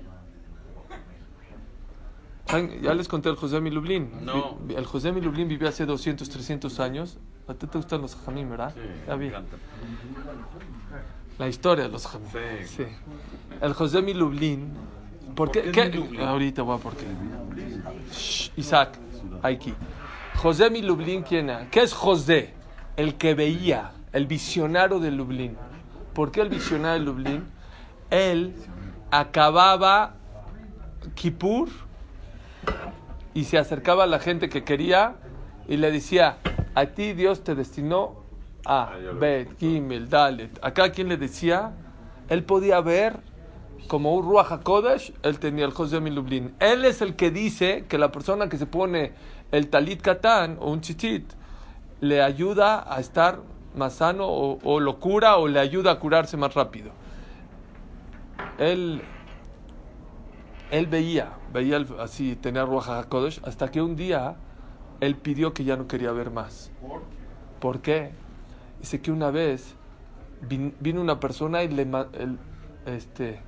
Ya 2.82 2.94
les 2.94 3.08
conté 3.08 3.28
el 3.28 3.36
José 3.36 3.60
Mi 3.60 3.70
Lublin. 3.70 4.10
No. 4.24 4.58
El 4.68 4.86
José 4.86 5.12
Mi 5.12 5.20
Lublin 5.20 5.48
vivió 5.48 5.68
hace 5.68 5.86
200, 5.86 6.28
300 6.28 6.80
años. 6.80 7.18
A 7.46 7.54
ti 7.54 7.66
te 7.66 7.78
gustan 7.78 8.02
los 8.02 8.16
jamín, 8.16 8.48
¿verdad? 8.48 8.74
Ya 9.06 9.14
vi. 9.16 9.26
Me 9.26 9.32
encanta. 9.32 9.56
La 11.38 11.48
historia 11.48 11.84
de 11.84 11.90
los 11.90 12.06
jamín. 12.06 12.28
Sí. 12.30 12.66
Sí. 12.76 12.84
El 13.60 13.72
José 13.74 14.02
Mi 14.02 14.14
Lublin. 14.14 14.72
¿Por 15.34 15.50
qué? 15.50 15.70
qué 15.72 15.90
qué? 15.90 16.22
Ahorita 16.22 16.62
voy 16.62 16.76
a 16.76 16.78
por 16.78 16.94
qué. 16.96 17.06
Shh, 18.12 18.50
Isaac, 18.56 18.98
aquí. 19.42 19.74
José 20.36 20.70
Mi 20.70 20.82
Lublin, 20.82 21.22
¿quién 21.22 21.50
era? 21.50 21.68
¿Qué 21.70 21.82
es 21.82 21.92
José? 21.92 22.54
El 22.96 23.14
que 23.14 23.34
veía, 23.34 23.92
el 24.12 24.26
visionario 24.26 24.98
de 24.98 25.10
Lublin. 25.10 25.56
¿Por 26.14 26.30
qué 26.30 26.42
el 26.42 26.48
visionario 26.48 26.98
de 26.98 27.04
Lublin? 27.04 27.44
Él 28.10 28.54
acababa 29.10 30.14
Kippur 31.14 31.68
y 33.34 33.44
se 33.44 33.58
acercaba 33.58 34.04
a 34.04 34.06
la 34.06 34.18
gente 34.18 34.48
que 34.48 34.64
quería 34.64 35.16
y 35.68 35.76
le 35.76 35.90
decía, 35.90 36.38
a 36.74 36.86
ti 36.86 37.12
Dios 37.12 37.44
te 37.44 37.54
destinó 37.54 38.22
a 38.64 38.92
Bet, 39.18 39.58
Gimel, 39.58 40.08
Dalet. 40.08 40.58
Acá 40.62 40.92
quien 40.92 41.08
le 41.08 41.16
decía, 41.16 41.72
él 42.28 42.44
podía 42.44 42.80
ver 42.80 43.20
como 43.88 44.14
un 44.14 44.24
Ruach 44.24 44.50
HaKodesh, 44.52 45.12
él 45.22 45.38
tenía 45.38 45.64
el 45.64 45.72
José 45.72 46.00
Milublin. 46.00 46.54
Él 46.60 46.84
es 46.84 47.02
el 47.02 47.14
que 47.16 47.30
dice 47.30 47.84
que 47.88 47.98
la 47.98 48.10
persona 48.12 48.48
que 48.48 48.56
se 48.58 48.66
pone 48.66 49.12
el 49.50 49.68
talit 49.68 50.00
katán 50.00 50.56
o 50.60 50.70
un 50.70 50.80
chichit 50.80 51.30
le 52.00 52.22
ayuda 52.22 52.84
a 52.92 53.00
estar 53.00 53.40
más 53.76 53.94
sano 53.94 54.26
o, 54.26 54.58
o 54.62 54.80
lo 54.80 54.98
cura 54.98 55.36
o 55.36 55.48
le 55.48 55.58
ayuda 55.60 55.92
a 55.92 55.98
curarse 55.98 56.36
más 56.36 56.54
rápido. 56.54 56.90
Él, 58.58 59.02
él 60.70 60.86
veía, 60.86 61.32
veía 61.52 61.76
el- 61.76 61.88
así, 62.00 62.36
tenía 62.36 62.64
Ruach 62.64 62.88
HaKodesh, 62.88 63.40
hasta 63.44 63.70
que 63.70 63.82
un 63.82 63.96
día 63.96 64.36
él 65.00 65.16
pidió 65.16 65.52
que 65.52 65.64
ya 65.64 65.76
no 65.76 65.86
quería 65.86 66.12
ver 66.12 66.30
más. 66.30 66.70
¿Por 67.60 67.80
qué? 67.80 68.12
Dice 68.80 69.00
que 69.00 69.12
una 69.12 69.30
vez 69.30 69.74
vin- 70.48 70.74
vino 70.80 71.00
una 71.00 71.20
persona 71.20 71.62
y 71.62 71.68
le 71.68 71.82
el- 71.82 72.38
este 72.86 73.40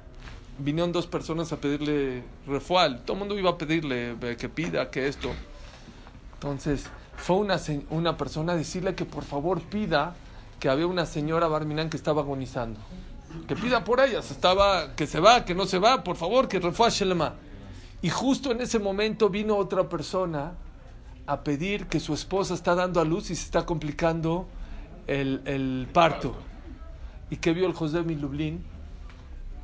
vinieron 0.58 0.92
dos 0.92 1.06
personas 1.06 1.52
a 1.52 1.56
pedirle 1.56 2.22
refual. 2.46 3.02
Todo 3.04 3.14
el 3.14 3.18
mundo 3.20 3.38
iba 3.38 3.50
a 3.50 3.58
pedirle 3.58 4.16
eh, 4.20 4.36
que 4.38 4.48
pida, 4.48 4.90
que 4.90 5.08
esto. 5.08 5.30
Entonces 6.34 6.86
fue 7.16 7.36
una, 7.36 7.60
una 7.90 8.16
persona 8.16 8.52
a 8.52 8.56
decirle 8.56 8.94
que 8.94 9.04
por 9.04 9.24
favor 9.24 9.60
pida 9.62 10.14
que 10.60 10.68
había 10.68 10.86
una 10.86 11.06
señora 11.06 11.48
Barminan 11.48 11.90
que 11.90 11.96
estaba 11.96 12.22
agonizando. 12.22 12.80
Que 13.48 13.56
pida 13.56 13.82
por 13.84 14.00
ella, 14.00 14.22
se 14.22 14.32
estaba, 14.32 14.94
que 14.94 15.06
se 15.06 15.18
va, 15.20 15.44
que 15.44 15.54
no 15.54 15.66
se 15.66 15.78
va, 15.78 16.04
por 16.04 16.16
favor, 16.16 16.48
que 16.48 16.60
refuá 16.60 16.88
Shelema. 16.88 17.34
Y 18.00 18.10
justo 18.10 18.52
en 18.52 18.60
ese 18.60 18.78
momento 18.78 19.28
vino 19.28 19.56
otra 19.56 19.88
persona 19.88 20.52
a 21.26 21.40
pedir 21.42 21.86
que 21.86 22.00
su 22.00 22.14
esposa 22.14 22.54
está 22.54 22.74
dando 22.74 23.00
a 23.00 23.04
luz 23.04 23.30
y 23.30 23.34
se 23.34 23.44
está 23.44 23.66
complicando 23.66 24.46
el, 25.06 25.42
el 25.46 25.88
parto. 25.92 26.34
¿Y 27.30 27.36
qué 27.36 27.52
vio 27.52 27.66
el 27.66 27.72
José 27.72 28.02
Milublin? 28.02 28.64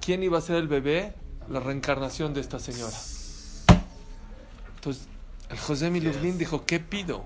¿Quién 0.01 0.23
iba 0.23 0.39
a 0.39 0.41
ser 0.41 0.57
el 0.57 0.69
bebé? 0.69 1.15
La 1.49 1.61
reencarnación 1.61 2.33
de 2.35 2.41
esta 2.41 2.59
señora. 2.59 2.97
Entonces, 4.77 5.07
el 5.51 5.59
José 5.59 5.91
Milublin 5.91 6.39
dijo, 6.39 6.65
¿qué 6.65 6.81
pido? 6.81 7.25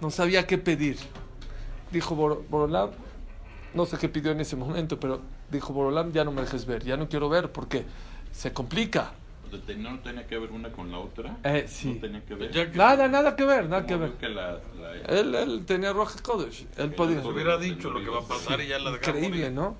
No 0.00 0.10
sabía 0.10 0.46
qué 0.46 0.58
pedir. 0.58 0.98
Dijo 1.90 2.16
Bor- 2.16 2.44
Borolam, 2.48 2.90
no 3.74 3.86
sé 3.86 3.98
qué 3.98 4.08
pidió 4.08 4.32
en 4.32 4.40
ese 4.40 4.56
momento, 4.56 4.98
pero 4.98 5.20
dijo 5.50 5.72
Borolam, 5.72 6.12
ya 6.12 6.24
no 6.24 6.32
me 6.32 6.40
dejes 6.42 6.64
ver, 6.66 6.84
ya 6.84 6.96
no 6.96 7.08
quiero 7.08 7.28
ver 7.28 7.52
porque 7.52 7.84
se 8.32 8.52
complica. 8.52 9.12
¿No 9.76 9.98
tenía 10.00 10.26
que 10.26 10.38
ver 10.38 10.50
una 10.50 10.70
con 10.72 10.90
la 10.90 10.98
otra? 10.98 11.36
Eh, 11.44 11.66
sí. 11.68 11.94
No 11.94 12.00
tenía 12.00 12.24
que 12.24 12.34
ver. 12.34 12.50
Que 12.50 12.66
Nada, 12.76 13.08
nada 13.08 13.36
que 13.36 13.44
ver, 13.44 13.68
nada 13.68 13.84
que 13.86 13.96
ver. 13.96 14.12
que 14.12 14.28
la, 14.28 14.58
la- 14.80 14.94
Él, 15.08 15.34
él 15.34 15.64
tenía 15.66 15.92
Roja 15.92 16.18
Kodesh. 16.22 16.66
Él 16.78 16.92
podía. 16.94 17.16
nos 17.16 17.26
hubiera 17.26 17.58
dicho 17.58 17.90
lo 17.90 18.00
que 18.02 18.08
va 18.08 18.20
a 18.20 18.26
pasar 18.26 18.60
y 18.60 18.68
ya 18.68 18.78
la 18.78 18.90
Increíble. 18.92 19.50
¿no? 19.50 19.76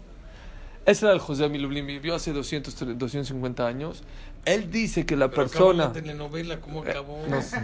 Ese 0.84 1.04
era 1.06 1.14
el 1.14 1.20
José 1.20 1.48
Milublin, 1.48 1.86
vivió 1.86 2.14
hace 2.16 2.32
200, 2.32 2.98
250 2.98 3.66
años. 3.66 4.02
Él 4.44 4.70
dice 4.72 5.06
que 5.06 5.14
la 5.16 5.30
Pero 5.30 5.42
persona... 5.44 5.84
la 5.84 5.92
telenovela, 5.92 6.60
¿cómo 6.60 6.82
acabó? 6.82 7.24
no 7.28 7.40
sé. 7.40 7.56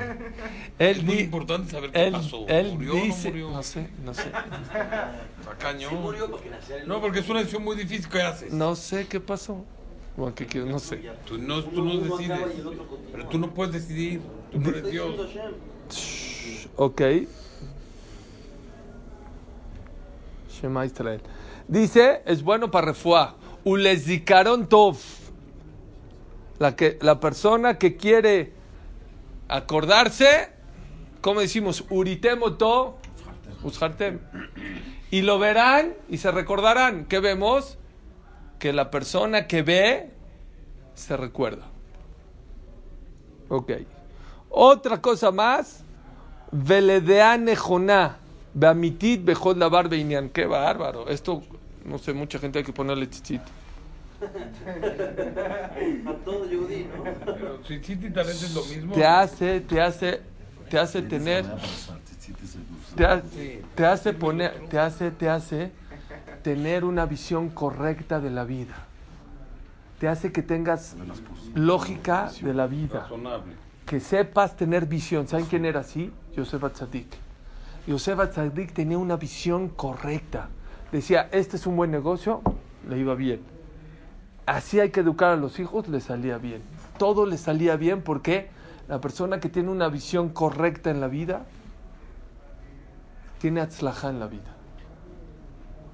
Él, 0.78 0.98
Es 0.98 1.02
muy 1.02 1.18
importante 1.18 1.72
saber 1.72 1.90
qué 1.90 2.06
él, 2.06 2.12
pasó. 2.12 2.46
él 2.46 2.72
¿Murió 2.74 2.92
o 2.92 2.96
dice... 2.96 3.24
no 3.24 3.30
murió? 3.32 3.50
No 3.50 3.62
sé, 3.64 3.88
no 4.04 4.14
sé. 4.14 4.22
Está 4.22 5.56
cañón. 5.58 5.94
No, 6.86 7.00
porque 7.00 7.18
es 7.18 7.28
una 7.28 7.40
decisión 7.40 7.64
muy 7.64 7.76
difícil. 7.76 8.08
¿Qué 8.08 8.22
haces? 8.22 8.52
No 8.52 8.76
sé 8.76 9.08
qué 9.08 9.18
pasó. 9.18 9.64
¿Qué 10.34 10.46
quiero? 10.46 10.66
No 10.66 10.78
sé. 10.78 11.02
Tú 11.26 11.38
no, 11.38 11.64
tú 11.64 11.84
no 11.84 11.96
decides. 11.98 12.38
Pero 13.12 13.26
tú 13.28 13.38
no 13.38 13.54
puedes 13.54 13.72
decidir. 13.72 14.20
Tú 14.50 14.58
no 14.58 14.70
eres 14.70 14.90
Dios. 14.90 15.14
Ok. 16.76 17.02
Shema 20.50 20.86
Israel. 20.86 21.20
Dice, 21.68 22.22
es 22.26 22.42
bueno 22.42 22.70
para 22.70 22.88
refuá. 22.88 23.36
Ulezikaron 23.64 24.68
tov. 24.68 24.98
La, 26.58 26.74
que, 26.74 26.98
la 27.00 27.20
persona 27.20 27.78
que 27.78 27.96
quiere 27.96 28.52
acordarse, 29.46 30.50
como 31.20 31.40
decimos, 31.40 31.84
uritemoto, 31.90 32.98
ushartem. 33.62 34.18
Y 35.10 35.22
lo 35.22 35.38
verán 35.38 35.94
y 36.08 36.18
se 36.18 36.32
recordarán. 36.32 37.04
¿Qué 37.04 37.20
vemos? 37.20 37.77
Que 38.58 38.72
la 38.72 38.90
persona 38.90 39.46
que 39.46 39.62
ve 39.62 40.10
se 40.94 41.16
recuerda. 41.16 41.66
Ok. 43.48 43.72
Otra 44.50 45.00
cosa 45.00 45.30
más. 45.30 45.84
Veledea 46.50 47.36
nejoná. 47.36 48.16
Beamitit 48.54 49.24
bejod 49.24 49.56
lavar 49.58 49.88
beinian. 49.88 50.28
Qué 50.30 50.46
bárbaro. 50.46 51.08
Esto, 51.08 51.42
no 51.84 51.98
sé, 51.98 52.12
mucha 52.12 52.38
gente 52.38 52.58
hay 52.58 52.64
que 52.64 52.72
ponerle 52.72 53.08
chichit. 53.08 53.42
Pero 57.24 57.58
si 57.66 57.82
sí 57.82 57.92
y 57.92 58.10
talento 58.10 58.44
es 58.46 58.54
lo 58.54 58.64
mismo. 58.64 58.94
Te 58.94 59.04
hace, 59.04 59.60
te 59.60 59.80
hace, 59.80 60.20
te 60.68 60.78
hace 60.78 61.02
tener, 61.02 61.44
te, 62.96 63.04
ha- 63.06 63.22
te 63.74 63.86
hace 63.86 64.12
poner, 64.12 64.66
te 64.68 64.78
hace, 64.78 65.10
te 65.10 65.28
hace 65.28 65.70
tener 66.48 66.86
una 66.86 67.04
visión 67.04 67.50
correcta 67.50 68.20
de 68.20 68.30
la 68.30 68.44
vida. 68.44 68.74
Te 70.00 70.08
hace 70.08 70.32
que 70.32 70.40
tengas 70.40 70.96
lógica 71.54 72.30
de 72.40 72.54
la 72.54 72.66
vida. 72.66 73.06
Que 73.84 74.00
sepas 74.00 74.56
tener 74.56 74.86
visión. 74.86 75.28
¿Saben 75.28 75.44
quién 75.44 75.66
era 75.66 75.80
así? 75.80 76.10
Yosef 76.34 76.64
Atzadik. 76.64 77.08
Yosef 77.86 78.18
Atzadik 78.18 78.72
tenía 78.72 78.96
una 78.96 79.16
visión 79.16 79.68
correcta. 79.68 80.48
Decía, 80.90 81.28
este 81.32 81.58
es 81.58 81.66
un 81.66 81.76
buen 81.76 81.90
negocio, 81.90 82.40
le 82.88 82.96
iba 82.98 83.14
bien. 83.14 83.42
Así 84.46 84.80
hay 84.80 84.88
que 84.88 85.00
educar 85.00 85.32
a 85.32 85.36
los 85.36 85.58
hijos, 85.58 85.86
le 85.88 86.00
salía 86.00 86.38
bien. 86.38 86.62
Todo 86.96 87.26
le 87.26 87.36
salía 87.36 87.76
bien 87.76 88.00
porque 88.00 88.48
la 88.88 89.02
persona 89.02 89.38
que 89.38 89.50
tiene 89.50 89.68
una 89.68 89.90
visión 89.90 90.30
correcta 90.30 90.88
en 90.88 91.02
la 91.02 91.08
vida 91.08 91.44
tiene 93.38 93.60
atzlajá 93.60 94.08
en 94.08 94.18
la 94.18 94.28
vida. 94.28 94.57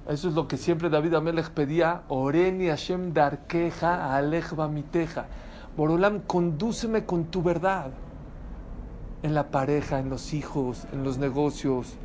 Eso 0.07 0.29
es 0.29 0.35
lo 0.35 0.47
que 0.47 0.57
siempre 0.57 0.89
David 0.89 1.15
Amelech 1.15 1.49
pedía. 1.49 2.03
Oreni 2.09 2.67
Hashem 2.67 3.13
darkeja 3.13 4.15
alech 4.15 4.53
miteja. 4.69 5.25
Borolam, 5.75 6.19
condúceme 6.21 7.05
con 7.05 7.25
tu 7.25 7.41
verdad. 7.41 7.91
En 9.23 9.33
la 9.33 9.49
pareja, 9.49 9.99
en 9.99 10.09
los 10.09 10.33
hijos, 10.33 10.85
en 10.91 11.03
los 11.03 11.17
negocios, 11.17 11.95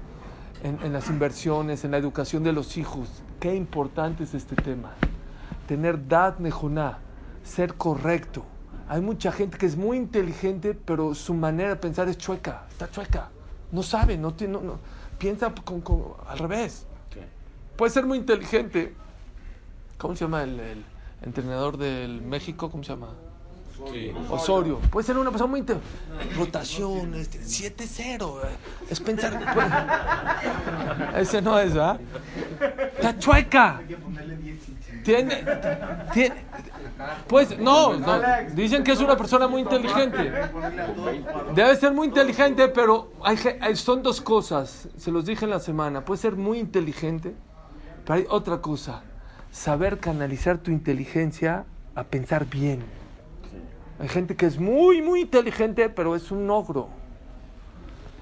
en, 0.62 0.92
las 0.92 1.08
inversiones, 1.10 1.84
en 1.84 1.90
la 1.90 1.98
educación 1.98 2.42
de 2.42 2.52
los 2.52 2.78
hijos. 2.78 3.22
Qué 3.38 3.54
importante 3.54 4.24
es 4.24 4.32
este 4.34 4.56
tema. 4.56 4.92
Tener 5.68 6.08
dad 6.08 6.38
nejoná, 6.38 6.98
ser 7.44 7.74
correcto. 7.74 8.44
Hay 8.88 9.02
mucha 9.02 9.30
gente 9.30 9.58
que 9.58 9.66
es 9.66 9.76
muy 9.76 9.98
inteligente, 9.98 10.74
pero 10.74 11.14
su 11.14 11.34
manera 11.34 11.68
de 11.70 11.76
pensar 11.76 12.08
es 12.08 12.16
chueca, 12.18 12.64
está 12.70 12.90
chueca. 12.90 13.28
No 13.70 13.82
sabe, 13.82 14.16
no 14.16 14.32
tiene, 14.32 14.54
no- 14.54 14.78
piensa 15.18 15.52
con- 15.64 15.80
con- 15.82 16.14
al 16.26 16.38
revés. 16.38 16.86
Puede 17.80 17.92
ser 17.92 18.04
muy 18.04 18.18
inteligente. 18.18 18.92
¿Cómo 19.96 20.14
se 20.14 20.26
llama 20.26 20.42
el, 20.42 20.60
el 20.60 20.84
entrenador 21.22 21.78
del 21.78 22.20
México? 22.20 22.70
¿Cómo 22.70 22.84
se 22.84 22.90
llama? 22.90 23.08
Osorio. 24.28 24.78
Puede 24.90 25.06
ser 25.06 25.16
una 25.16 25.30
persona 25.30 25.50
muy 25.50 25.60
inte- 25.62 25.78
Rotación, 26.36 27.14
este, 27.14 27.38
7-0. 27.38 28.42
eh, 28.44 28.48
Es 28.90 29.00
pensar. 29.00 29.32
Ese 31.16 31.40
no 31.40 31.58
es, 31.58 31.74
¿ah? 31.74 31.98
Está 32.98 33.18
chueca. 33.18 33.80
Tiene. 35.02 35.42
tiene 36.12 36.44
pues 37.26 37.58
no, 37.58 37.94
no, 37.96 38.20
dicen 38.52 38.84
que 38.84 38.92
es 38.92 39.00
una 39.00 39.16
persona 39.16 39.48
muy 39.48 39.62
inteligente. 39.62 40.30
Debe 41.54 41.76
ser 41.76 41.94
muy 41.94 42.08
inteligente, 42.08 42.68
pero 42.68 43.10
hay- 43.22 43.74
son 43.74 44.02
dos 44.02 44.20
cosas. 44.20 44.86
Se 44.98 45.10
los 45.10 45.24
dije 45.24 45.46
en 45.46 45.50
la 45.52 45.60
semana. 45.60 46.04
Puede 46.04 46.20
ser 46.20 46.36
muy 46.36 46.58
inteligente, 46.58 47.34
pero 48.10 48.18
hay 48.18 48.26
otra 48.28 48.60
cosa. 48.60 49.02
Saber 49.52 50.00
canalizar 50.00 50.58
tu 50.58 50.72
inteligencia 50.72 51.64
a 51.94 52.02
pensar 52.02 52.44
bien. 52.44 52.82
Hay 54.00 54.08
gente 54.08 54.34
que 54.34 54.46
es 54.46 54.58
muy, 54.58 55.00
muy 55.00 55.20
inteligente, 55.20 55.88
pero 55.88 56.16
es 56.16 56.32
un 56.32 56.50
ogro. 56.50 56.88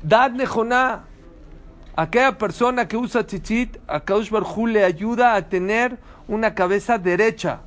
Dad 0.03 0.33
Nejoná. 0.33 1.07
Aquella 1.97 2.37
persona 2.37 2.87
que 2.87 2.99
usa 2.99 3.27
tzitzit, 3.27 3.79
a 3.87 4.01
Kaush 4.01 4.29
Barjú 4.29 4.67
le 4.67 4.85
ayuda 4.85 5.35
a 5.35 5.49
tener 5.49 5.97
una 6.29 6.55
cabeza 6.55 6.99
derecha. 6.99 7.61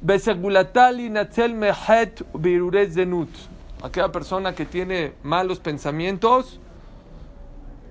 Besegulatali 0.00 1.10
Natzel 1.10 1.52
Mehet 1.52 2.24
Birurez 2.32 2.94
Zenut. 2.94 3.30
Aquella 3.82 4.12
persona 4.12 4.54
que 4.54 4.66
tiene 4.66 5.14
malos 5.24 5.58
pensamientos 5.58 6.60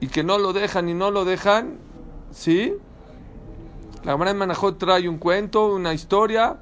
y 0.03 0.07
que 0.07 0.21
no 0.21 0.37
lo 0.37 0.51
dejan 0.51 0.89
y 0.89 0.93
no 0.93 1.11
lo 1.11 1.23
dejan, 1.23 1.77
¿sí? 2.29 2.73
La 4.03 4.11
Gemara 4.11 4.31
en 4.31 4.37
Manajot 4.37 4.77
trae 4.77 5.07
un 5.07 5.17
cuento, 5.17 5.73
una 5.73 5.93
historia, 5.93 6.57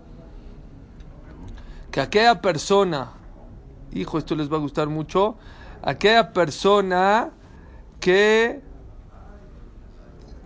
que 1.90 2.02
aquella 2.02 2.40
persona, 2.40 3.14
hijo, 3.94 4.20
esto 4.20 4.36
les 4.36 4.54
va 4.54 4.58
a 4.58 4.60
gustar 4.60 4.90
mucho, 4.90 5.38
aquella 5.82 6.34
persona 6.34 7.32
que, 8.00 8.62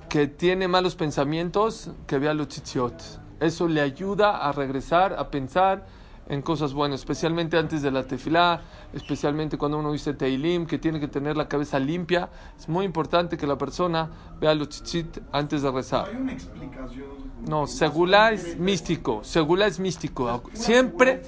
que 0.07 0.27
tiene 0.27 0.69
malos 0.69 0.95
pensamientos, 0.95 1.91
que 2.07 2.17
vea 2.17 2.33
los 2.33 2.47
tzitziot. 2.47 2.93
Eso 3.41 3.67
le 3.67 3.81
ayuda 3.81 4.37
a 4.37 4.53
regresar, 4.53 5.15
a 5.19 5.29
pensar 5.29 5.85
en 6.27 6.41
cosas 6.41 6.73
buenas, 6.73 7.01
especialmente 7.01 7.57
antes 7.57 7.81
de 7.81 7.91
la 7.91 8.03
tefilá, 8.03 8.61
especialmente 8.93 9.57
cuando 9.57 9.77
uno 9.77 9.91
dice 9.91 10.13
teilim, 10.13 10.65
que 10.65 10.77
tiene 10.79 10.99
que 10.99 11.07
tener 11.07 11.37
la 11.37 11.47
cabeza 11.47 11.79
limpia. 11.79 12.29
Es 12.57 12.67
muy 12.67 12.85
importante 12.85 13.37
que 13.37 13.45
la 13.45 13.57
persona 13.57 14.09
vea 14.39 14.55
los 14.55 14.69
tzitzit 14.69 15.19
antes 15.31 15.61
de 15.61 15.71
rezar. 15.71 16.07
Hay 16.09 16.15
una 16.15 16.33
explicación. 16.33 17.25
No, 17.47 17.67
segula 17.67 18.31
es 18.31 18.57
místico, 18.57 19.23
segula 19.23 19.67
es 19.67 19.79
místico. 19.79 20.41
Siempre, 20.53 21.21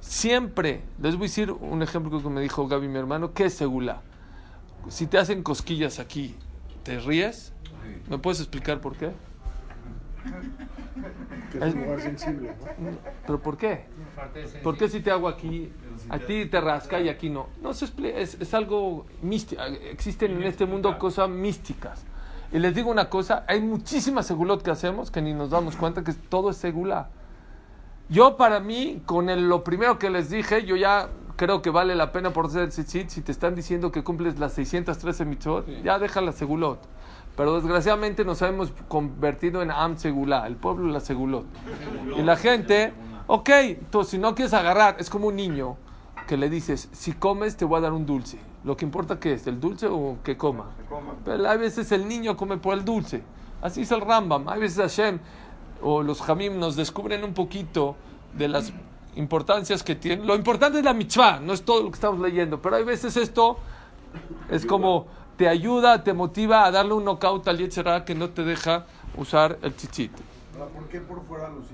siempre, 0.00 0.82
les 1.00 1.14
voy 1.14 1.26
a 1.26 1.28
decir 1.28 1.52
un 1.52 1.82
ejemplo 1.82 2.20
que 2.20 2.28
me 2.28 2.40
dijo 2.40 2.66
Gaby, 2.66 2.88
mi 2.88 2.98
hermano, 2.98 3.32
¿qué 3.32 3.44
es 3.44 3.54
segula? 3.54 4.02
Si 4.88 5.06
te 5.06 5.18
hacen 5.18 5.44
cosquillas 5.44 6.00
aquí, 6.00 6.34
¿te 6.82 6.98
ríes? 6.98 7.52
¿Me 8.10 8.18
puedes 8.18 8.40
explicar 8.40 8.80
por 8.80 8.96
qué? 8.96 9.12
Que 11.52 11.58
es 11.68 11.74
un 11.74 11.82
lugar 11.82 12.00
sensible. 12.00 12.48
¿no? 12.78 12.90
¿Pero 13.26 13.40
por 13.40 13.56
qué? 13.56 13.84
¿Por 14.62 14.76
qué 14.76 14.88
si 14.88 15.00
te 15.00 15.10
hago 15.10 15.28
aquí, 15.28 15.70
a 16.08 16.18
ti 16.18 16.46
te 16.46 16.60
rasca 16.60 17.00
y 17.00 17.08
aquí 17.08 17.28
no? 17.30 17.48
No 17.62 17.74
se 17.74 17.86
expli- 17.86 18.12
es, 18.14 18.36
es 18.40 18.54
algo 18.54 19.06
místico. 19.22 19.62
Existen 19.62 20.32
en 20.32 20.42
este 20.44 20.66
mundo 20.66 20.98
cosas 20.98 21.28
místicas. 21.28 22.04
Y 22.52 22.58
les 22.58 22.74
digo 22.74 22.90
una 22.90 23.08
cosa, 23.08 23.44
hay 23.48 23.60
muchísimas 23.60 24.26
segulot 24.26 24.62
que 24.62 24.70
hacemos 24.70 25.10
que 25.10 25.22
ni 25.22 25.32
nos 25.32 25.50
damos 25.50 25.76
cuenta 25.76 26.04
que 26.04 26.12
todo 26.12 26.50
es 26.50 26.56
segula. 26.56 27.08
Yo 28.08 28.36
para 28.36 28.60
mí, 28.60 29.02
con 29.06 29.30
el- 29.30 29.48
lo 29.48 29.64
primero 29.64 29.98
que 29.98 30.10
les 30.10 30.28
dije, 30.28 30.64
yo 30.64 30.76
ya 30.76 31.08
creo 31.36 31.62
que 31.62 31.70
vale 31.70 31.94
la 31.96 32.12
pena 32.12 32.30
por 32.32 32.46
hacer 32.46 32.62
el 32.62 32.68
tzitzit. 32.68 33.08
Si 33.08 33.22
te 33.22 33.32
están 33.32 33.54
diciendo 33.54 33.90
que 33.90 34.04
cumples 34.04 34.38
las 34.38 34.52
613 34.52 35.24
mitzvot, 35.24 35.66
ya 35.82 35.98
deja 35.98 36.20
la 36.20 36.32
segulot. 36.32 36.78
Pero 37.36 37.54
desgraciadamente 37.56 38.24
nos 38.24 38.42
hemos 38.42 38.72
convertido 38.88 39.62
en 39.62 39.70
Am 39.70 39.96
Segulá, 39.96 40.46
el 40.46 40.56
pueblo 40.56 40.88
la 40.88 41.00
Segulot. 41.00 41.46
Y 42.16 42.22
la 42.22 42.36
gente, 42.36 42.92
ok, 43.26 43.48
entonces 43.48 44.10
si 44.10 44.18
no 44.18 44.34
quieres 44.34 44.52
agarrar, 44.52 44.96
es 44.98 45.08
como 45.08 45.28
un 45.28 45.36
niño 45.36 45.76
que 46.26 46.36
le 46.36 46.50
dices, 46.50 46.88
si 46.92 47.12
comes 47.12 47.56
te 47.56 47.64
voy 47.64 47.78
a 47.78 47.80
dar 47.82 47.92
un 47.92 48.04
dulce. 48.04 48.38
Lo 48.64 48.76
que 48.76 48.84
importa 48.84 49.18
que 49.18 49.32
es, 49.32 49.46
el 49.46 49.60
dulce 49.60 49.86
o 49.88 50.18
que 50.22 50.36
coma. 50.36 50.66
Pero 51.24 51.48
hay 51.48 51.58
veces 51.58 51.90
el 51.90 52.06
niño 52.06 52.36
come 52.36 52.58
por 52.58 52.74
el 52.74 52.84
dulce. 52.84 53.22
Así 53.60 53.82
es 53.82 53.90
el 53.92 54.00
Rambam. 54.00 54.48
Hay 54.48 54.60
veces 54.60 54.78
Hashem 54.78 55.18
o 55.80 56.02
los 56.02 56.28
Hamim 56.28 56.58
nos 56.58 56.76
descubren 56.76 57.24
un 57.24 57.34
poquito 57.34 57.96
de 58.36 58.48
las 58.48 58.72
importancias 59.16 59.82
que 59.82 59.94
tienen. 59.94 60.26
Lo 60.26 60.36
importante 60.36 60.78
es 60.78 60.84
la 60.84 60.94
mitzvah, 60.94 61.40
no 61.40 61.52
es 61.52 61.62
todo 61.62 61.82
lo 61.82 61.90
que 61.90 61.94
estamos 61.94 62.20
leyendo. 62.20 62.62
Pero 62.62 62.76
hay 62.76 62.84
veces 62.84 63.16
esto 63.16 63.58
es 64.50 64.64
como 64.66 65.06
te 65.36 65.48
ayuda, 65.48 66.04
te 66.04 66.12
motiva 66.12 66.64
a 66.64 66.70
darle 66.70 66.94
un 66.94 67.04
knockout 67.04 67.48
al 67.48 67.58
Yetzirah 67.58 68.04
que 68.04 68.14
no 68.14 68.30
te 68.30 68.44
deja 68.44 68.86
usar 69.16 69.58
el. 69.62 69.74
Ahora, 70.54 70.66
¿Por 70.70 70.88
qué 70.88 71.00
por 71.00 71.24
fuera 71.24 71.48
los? 71.48 71.64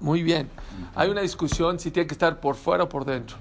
Muy 0.00 0.22
bien. 0.22 0.48
Hay 0.94 1.10
una 1.10 1.20
discusión 1.20 1.78
si 1.78 1.90
tiene 1.90 2.06
que 2.06 2.14
estar 2.14 2.40
por 2.40 2.56
fuera 2.56 2.84
o 2.84 2.88
por 2.88 3.04
dentro. 3.04 3.36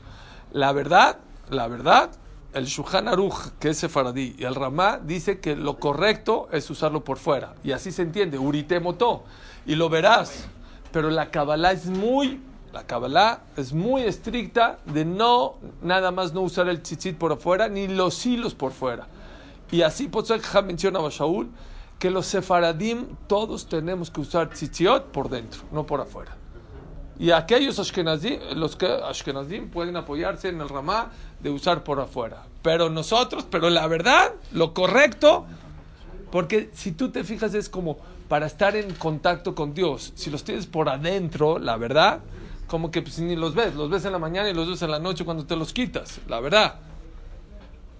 La 0.51 0.73
verdad, 0.73 1.19
la 1.49 1.67
verdad, 1.67 2.11
el 2.53 2.65
Shulchan 2.65 3.07
Aruch, 3.07 3.51
que 3.59 3.69
es 3.69 3.77
sefaradí, 3.77 4.35
y 4.37 4.43
el 4.43 4.55
Ramá 4.55 4.99
dice 5.01 5.39
que 5.39 5.55
lo 5.55 5.79
correcto 5.79 6.49
es 6.51 6.69
usarlo 6.69 7.03
por 7.03 7.17
fuera. 7.17 7.55
Y 7.63 7.71
así 7.71 7.91
se 7.91 8.01
entiende, 8.01 8.37
urite 8.37 8.79
motó. 8.79 9.23
Y 9.65 9.75
lo 9.75 9.89
verás. 9.89 10.47
Pero 10.91 11.09
la 11.09 11.29
Kabbalah 11.29 11.71
es 11.71 11.85
muy, 11.85 12.41
la 12.73 12.85
Kabbalah 12.85 13.41
es 13.57 13.73
muy 13.73 14.03
estricta 14.03 14.79
de 14.85 15.05
no, 15.05 15.55
nada 15.81 16.11
más 16.11 16.33
no 16.33 16.41
usar 16.41 16.69
el 16.69 16.81
tzitzit 16.81 17.17
por 17.17 17.31
afuera, 17.31 17.67
ni 17.67 17.87
los 17.87 18.25
hilos 18.25 18.53
por 18.53 18.71
fuera. 18.71 19.07
Y 19.71 19.81
así, 19.81 20.09
que 20.09 20.61
menciona 20.61 20.99
a 20.99 21.09
Shaul, 21.09 21.49
que 21.97 22.09
los 22.09 22.25
sefaradim 22.25 23.07
todos 23.27 23.67
tenemos 23.67 24.09
que 24.09 24.21
usar 24.21 24.49
tzitziot 24.49 25.11
por 25.11 25.29
dentro, 25.29 25.61
no 25.71 25.85
por 25.85 26.01
afuera. 26.01 26.35
Y 27.19 27.31
aquellos 27.31 27.77
ashkenazim, 27.79 28.39
los 28.55 28.75
que 28.77 28.87
ashkenazim 28.87 29.69
pueden 29.69 29.97
apoyarse 29.97 30.49
en 30.49 30.61
el 30.61 30.69
ramá 30.69 31.11
de 31.41 31.49
usar 31.49 31.83
por 31.83 31.99
afuera. 31.99 32.43
Pero 32.61 32.89
nosotros, 32.89 33.45
pero 33.49 33.69
la 33.69 33.85
verdad, 33.87 34.33
lo 34.53 34.73
correcto, 34.73 35.45
porque 36.31 36.69
si 36.73 36.93
tú 36.93 37.09
te 37.09 37.23
fijas 37.23 37.53
es 37.53 37.67
como 37.67 37.97
para 38.29 38.45
estar 38.45 38.75
en 38.75 38.93
contacto 38.93 39.53
con 39.55 39.73
Dios. 39.73 40.13
Si 40.15 40.29
los 40.29 40.43
tienes 40.43 40.67
por 40.67 40.87
adentro, 40.87 41.59
la 41.59 41.75
verdad, 41.75 42.21
como 42.69 42.91
que 42.91 43.01
pues, 43.01 43.19
ni 43.19 43.35
los 43.35 43.55
ves, 43.55 43.75
los 43.75 43.89
ves 43.89 44.05
en 44.05 44.11
la 44.13 44.19
mañana 44.19 44.49
y 44.49 44.53
los 44.53 44.69
ves 44.69 44.81
en 44.81 44.91
la 44.91 44.99
noche 44.99 45.25
cuando 45.25 45.45
te 45.45 45.55
los 45.55 45.73
quitas, 45.73 46.21
la 46.27 46.39
verdad. 46.39 46.75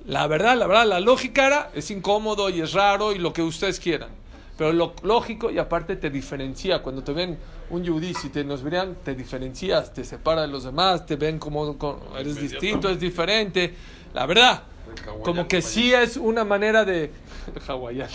La 0.05 0.27
verdad, 0.27 0.57
la 0.57 0.65
verdad, 0.65 0.87
la 0.87 0.99
lógica 0.99 1.47
era, 1.47 1.71
es 1.75 1.91
incómodo 1.91 2.49
y 2.49 2.61
es 2.61 2.73
raro 2.73 3.11
y 3.11 3.17
lo 3.17 3.33
que 3.33 3.41
ustedes 3.41 3.79
quieran. 3.79 4.09
Pero 4.57 4.73
lo 4.73 4.93
lógico 5.03 5.51
y 5.51 5.57
aparte 5.57 5.95
te 5.95 6.09
diferencia. 6.09 6.81
Cuando 6.81 7.03
te 7.03 7.13
ven 7.13 7.37
un 7.69 7.83
yudí, 7.83 8.13
si 8.13 8.29
te 8.29 8.43
nos 8.43 8.61
verían, 8.61 8.95
te 9.03 9.15
diferencias, 9.15 9.93
te 9.93 10.03
separa 10.03 10.41
de 10.41 10.47
los 10.47 10.63
demás, 10.63 11.05
te 11.05 11.15
ven 11.15 11.39
como, 11.39 11.77
como 11.77 12.17
eres 12.17 12.35
distinto, 12.35 12.89
es 12.89 12.99
diferente. 12.99 13.73
La 14.13 14.25
verdad, 14.25 14.63
como 15.23 15.47
que 15.47 15.61
sí 15.61 15.93
es 15.93 16.17
una 16.17 16.43
manera 16.43 16.83
de... 16.85 17.11
hawaiano. 17.67 18.11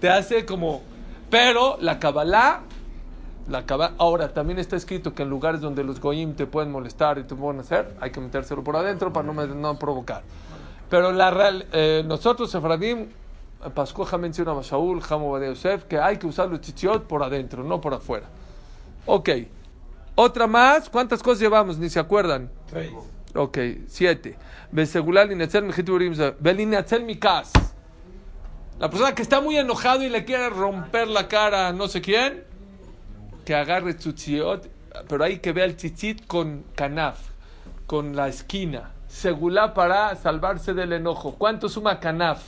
te 0.00 0.08
hace 0.08 0.44
como... 0.44 0.82
Pero 1.30 1.78
la 1.80 1.98
Kabbalah, 1.98 2.62
la 3.50 3.64
ahora 3.98 4.32
también 4.32 4.60
está 4.60 4.76
escrito 4.76 5.12
que 5.12 5.24
en 5.24 5.30
lugares 5.30 5.60
donde 5.60 5.82
los 5.82 6.00
goyim 6.00 6.34
te 6.34 6.46
pueden 6.46 6.70
molestar 6.70 7.18
y 7.18 7.24
te 7.24 7.34
pueden 7.34 7.60
hacer, 7.60 7.96
hay 8.00 8.10
que 8.12 8.20
metérselo 8.20 8.62
por 8.62 8.76
adentro 8.76 9.12
para 9.12 9.30
no, 9.30 9.46
no 9.46 9.78
provocar. 9.78 10.22
Pero 10.88 11.10
la 11.12 11.30
real, 11.30 11.66
eh, 11.72 12.04
nosotros, 12.06 12.50
Sefradim, 12.50 13.08
Pascuaja 13.74 14.18
menciona 14.18 14.52
a 14.52 14.62
Shaul, 14.62 15.02
Jamo 15.02 15.38
de 15.38 15.48
Yosef, 15.48 15.84
que 15.84 15.98
hay 15.98 16.16
que 16.16 16.28
usar 16.28 16.48
los 16.48 16.60
tzitzit 16.60 17.02
por 17.02 17.22
adentro, 17.22 17.64
no 17.64 17.80
por 17.80 17.92
afuera. 17.94 18.26
Ok. 19.06 19.30
Otra 20.14 20.46
más, 20.46 20.88
¿cuántas 20.88 21.22
cosas 21.22 21.40
llevamos? 21.40 21.76
Ni 21.78 21.90
se 21.90 21.98
acuerdan. 21.98 22.50
Ok, 23.34 23.58
siete. 23.86 24.36
La 28.78 28.88
persona 28.88 29.14
que 29.14 29.22
está 29.22 29.40
muy 29.40 29.56
enojado 29.56 30.04
y 30.04 30.08
le 30.08 30.24
quiere 30.24 30.48
romper 30.50 31.08
la 31.08 31.28
cara 31.28 31.68
a 31.68 31.72
no 31.72 31.88
sé 31.88 32.00
quién, 32.00 32.44
que 33.44 33.54
agarre 33.54 33.94
tzutziot, 33.94 34.68
pero 35.08 35.24
hay 35.24 35.38
que 35.38 35.52
ver 35.52 35.64
el 35.64 35.76
tzitzit 35.76 36.26
con 36.26 36.64
canaf, 36.74 37.18
con 37.86 38.16
la 38.16 38.28
esquina. 38.28 38.90
Segulá 39.08 39.74
para 39.74 40.14
salvarse 40.16 40.74
del 40.74 40.92
enojo. 40.92 41.34
¿Cuánto 41.36 41.68
suma 41.68 41.98
canaf? 42.00 42.42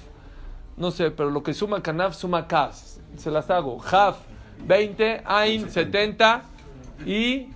No 0.76 0.90
sé, 0.90 1.10
pero 1.10 1.30
lo 1.30 1.42
que 1.42 1.54
suma 1.54 1.82
canaf 1.82 2.14
suma 2.14 2.46
kas. 2.46 3.00
Se 3.16 3.30
las 3.30 3.50
hago. 3.50 3.78
Jaf, 3.78 4.18
20, 4.64 5.22
Ain, 5.24 5.70
70 5.70 6.42
y 7.04 7.48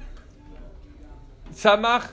Samach, 1.52 2.10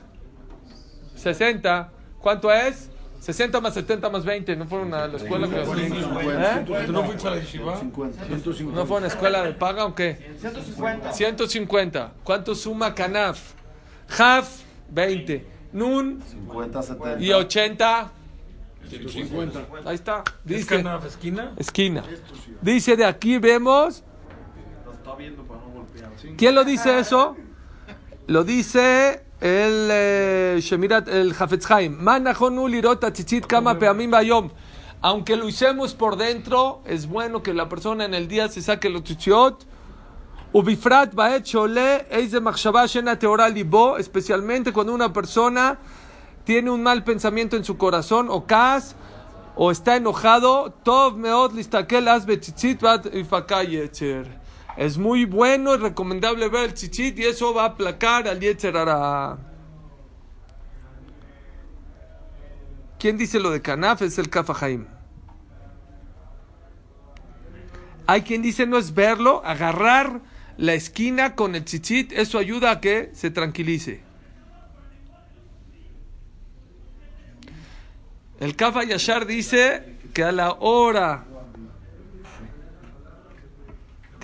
60. 1.16 1.90
¿Cuánto 2.20 2.52
es? 2.52 2.90
60 3.24 3.62
más 3.62 3.74
70 3.74 4.10
más 4.10 4.26
20. 4.26 4.56
¿No 4.58 4.66
fueron 4.68 4.94
a 4.94 5.08
la 5.08 5.16
escuela? 5.16 5.48
que- 5.48 5.62
¿Eh? 5.62 6.84
¿Tú 6.86 6.92
no 6.92 7.04
fuiste 7.06 7.26
a 7.28 7.32
la 7.32 7.40
yeshiva? 7.40 7.78
150. 7.80 8.76
¿No 8.76 8.86
fueron 8.86 9.06
a 9.06 9.08
escuela 9.08 9.44
de 9.44 9.54
paga 9.54 9.86
o 9.86 9.96
qué? 9.96 10.34
150. 10.42 11.14
150. 11.14 12.14
¿Cuánto 12.22 12.54
suma 12.54 12.94
Canaf? 12.94 13.40
Jaf, 14.10 14.50
20. 14.90 15.46
Nun 15.72 16.22
50, 16.22 16.84
70. 16.84 17.24
y 17.24 17.32
80. 17.32 18.12
150. 18.90 19.60
Ahí 19.86 19.96
está. 19.96 20.24
¿Es 20.28 20.34
Dice. 20.44 20.76
canaf 20.76 21.06
esquina? 21.06 21.54
Esquina. 21.56 22.04
Dice 22.62 22.98
de 22.98 23.06
aquí 23.06 23.38
vemos. 23.38 24.04
¿Quién 26.38 26.56
lo 26.56 26.66
dice 26.66 27.00
eso? 27.00 27.38
Lo 28.28 28.44
dice 28.44 29.23
el 29.44 29.90
eh, 29.92 30.60
Shemirat, 30.62 31.10
el 31.10 31.36
Hafetz 31.38 31.70
Haim. 31.70 31.98
Kama 33.46 33.78
peamim 33.78 34.10
bayom. 34.10 34.50
Aunque 35.02 35.36
lo 35.36 35.48
usemos 35.48 35.94
por 35.94 36.16
dentro, 36.16 36.82
es 36.86 37.08
bueno 37.08 37.44
que 37.44 37.54
la 37.54 37.68
persona 37.68 38.06
en 38.06 38.14
el 38.14 38.30
día 38.30 38.48
se 38.48 38.62
saque 38.62 38.90
los 38.90 39.04
tzitziot. 39.04 39.66
Ubifrat 40.54 41.14
ba'et 41.14 41.44
shole 41.44 42.06
eize 42.10 42.40
machshava 42.40 42.86
shena 42.88 43.20
teora 43.20 43.50
libo, 43.50 43.98
especialmente 43.98 44.72
cuando 44.72 44.94
una 44.94 45.12
persona 45.12 45.78
tiene 46.46 46.70
un 46.70 46.82
mal 46.82 47.04
pensamiento 47.04 47.58
en 47.58 47.66
su 47.66 47.76
corazón 47.76 48.28
o 48.30 48.46
kas 48.46 48.96
o 49.56 49.72
está 49.72 49.98
enojado, 49.98 50.74
tov 50.84 51.18
meot 51.18 51.54
listakel 51.54 52.08
az 52.08 52.26
betzitzit 52.26 52.80
bat 52.82 53.06
ifaka 53.14 53.62
yetzer. 53.64 54.43
Es 54.78 54.98
muy 54.98 55.26
bueno 55.26 55.76
y 55.76 55.78
recomendable 55.78 56.50
ver 56.50 56.66
el 56.66 56.74
tzitzit 56.74 57.20
y 57.20 57.26
eso 57.26 57.54
va 57.54 57.64
a 57.64 57.68
aplacar 57.68 58.28
al 58.28 58.40
yetzer 58.40 58.76
hara. 58.76 59.38
¿Quién 62.98 63.18
dice 63.18 63.40
lo 63.40 63.52
de 63.52 63.62
Kanaf? 63.62 64.02
Es 64.02 64.18
el 64.18 64.30
Kafahaim. 64.30 64.88
Hay 68.08 68.22
quien 68.24 68.42
dice 68.42 68.66
no 68.66 68.78
es 68.78 68.94
verlo, 68.94 69.42
agarrar 69.46 70.22
la 70.58 70.74
esquina 70.74 71.36
con 71.36 71.56
el 71.56 71.66
tzitzit, 71.66 72.12
eso 72.12 72.38
ayuda 72.38 72.72
a 72.72 72.82
que 72.82 73.12
se 73.14 73.32
tranquilice. 73.32 74.02
El 78.40 78.56
Kafa 78.56 78.84
Yashar 78.84 79.26
dice 79.26 79.96
que 80.14 80.24
a 80.24 80.32
la 80.32 80.52
hora. 80.54 81.26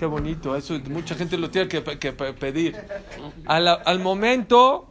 Qué 0.00 0.06
bonito, 0.06 0.56
eso 0.56 0.80
mucha 0.88 1.14
gente 1.14 1.36
lo 1.36 1.50
tiene 1.50 1.68
que, 1.68 1.82
que 1.98 2.12
pe- 2.14 2.32
pedir. 2.32 2.74
Al 3.44 4.00
momento 4.00 4.88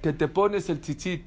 que 0.00 0.12
te 0.12 0.28
pones 0.28 0.70
el 0.70 0.80
tzitzit, 0.80 1.26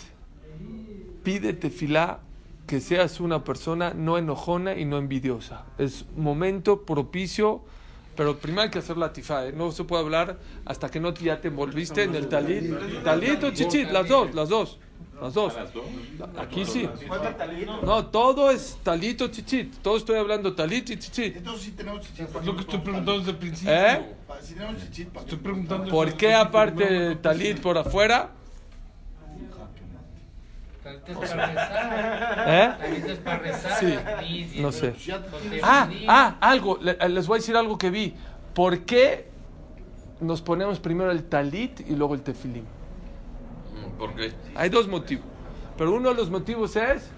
pide 1.24 1.52
tefilá 1.52 2.22
que 2.66 2.80
seas 2.80 3.20
una 3.20 3.44
persona 3.44 3.94
no 3.94 4.18
enojona 4.18 4.78
y 4.78 4.86
no 4.86 4.98
envidiosa. 4.98 5.66
Es 5.78 6.06
momento 6.16 6.84
propicio, 6.86 7.64
pero 8.16 8.38
primero 8.38 8.62
hay 8.62 8.70
que 8.70 8.80
hacer 8.80 8.96
la 8.96 9.12
tifá. 9.12 9.48
¿eh? 9.48 9.52
No 9.52 9.74
se 9.74 9.84
puede 9.84 10.02
hablar 10.02 10.38
hasta 10.64 10.90
que 10.90 11.02
no 11.02 11.14
ya 11.14 11.42
te 11.42 11.50
envolviste 11.50 12.04
en 12.04 12.16
el 12.16 12.30
talit. 12.30 13.04
Talit 13.04 13.44
o 13.44 13.52
chichit, 13.52 13.90
las 13.92 14.08
dos, 14.08 14.34
las 14.34 14.48
dos. 14.48 14.80
Las 15.22 15.34
dos. 15.34 15.54
Aquí 16.38 16.66
sí. 16.66 16.90
No, 17.84 18.06
todo 18.08 18.52
es 18.52 18.78
talit 18.84 19.22
o 19.22 19.28
chichit. 19.28 19.76
Todo 19.82 19.98
estoy 19.98 20.18
hablando 20.18 20.54
talit 20.56 20.90
y 20.92 20.98
chichit. 20.98 21.36
Entonces 21.38 21.64
sí 21.66 21.72
tenemos 21.72 22.02
chichit. 22.02 22.36
Es 22.36 22.46
lo 22.46 22.56
que 22.56 22.62
estoy 22.62 22.80
preguntando 22.80 23.18
desde 23.20 23.32
el 23.32 23.38
principio. 23.38 23.74
¿Eh? 23.74 24.16
Si 24.42 24.54
tenemos 24.54 24.82
chichit, 24.82 25.10
¿para 25.10 25.22
Estoy 25.26 25.40
preguntando. 25.40 25.92
¿Por 25.92 26.14
qué 26.14 26.34
aparte 26.34 27.16
talit 27.18 27.60
por 27.60 27.78
afuera? 27.78 28.30
¿Eh? 32.48 32.72
Sí, 33.80 34.62
no 34.62 34.72
sé. 34.72 34.96
Ah, 35.62 35.90
ah, 36.08 36.38
algo, 36.40 36.78
le- 36.82 36.98
les 37.10 37.28
voy 37.28 37.36
a 37.36 37.40
decir 37.40 37.56
algo 37.56 37.78
que 37.78 37.90
vi. 37.90 38.14
¿Por 38.54 38.80
qué 38.86 39.28
nos 40.20 40.42
ponemos 40.42 40.80
primero 40.80 41.12
el 41.12 41.24
talit 41.26 41.82
y 41.82 41.96
luego 41.96 42.16
el 42.16 42.22
tefilín? 42.22 42.66
¿Por 44.00 44.16
qué? 44.16 44.32
Hay 44.56 44.70
dos 44.70 44.88
motivos. 44.88 45.26
Pero 45.78 45.94
uno 45.94 46.10
de 46.10 46.16
los 46.16 46.30
motivos 46.30 46.76
es 46.76 47.12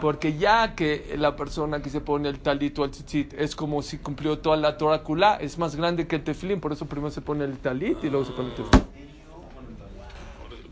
porque 0.00 0.36
ya 0.36 0.74
que 0.74 1.14
la 1.18 1.36
persona 1.36 1.80
que 1.80 1.90
se 1.90 2.00
pone 2.00 2.28
el 2.28 2.40
talit 2.40 2.78
o 2.78 2.84
el 2.84 2.90
tzitzit 2.90 3.34
es 3.34 3.54
como 3.54 3.82
si 3.82 3.98
cumplió 3.98 4.38
toda 4.38 4.56
la 4.56 4.76
Torah 4.76 5.02
kulá, 5.02 5.36
es 5.36 5.58
más 5.58 5.76
grande 5.76 6.06
que 6.06 6.16
el 6.16 6.24
tefilín, 6.24 6.60
por 6.60 6.72
eso 6.72 6.86
primero 6.86 7.10
se 7.10 7.20
pone 7.20 7.44
el 7.44 7.58
talit 7.58 8.02
y 8.02 8.10
luego 8.10 8.24
se 8.24 8.32
pone 8.32 8.48
el 8.48 8.54
tefilín. 8.54 8.92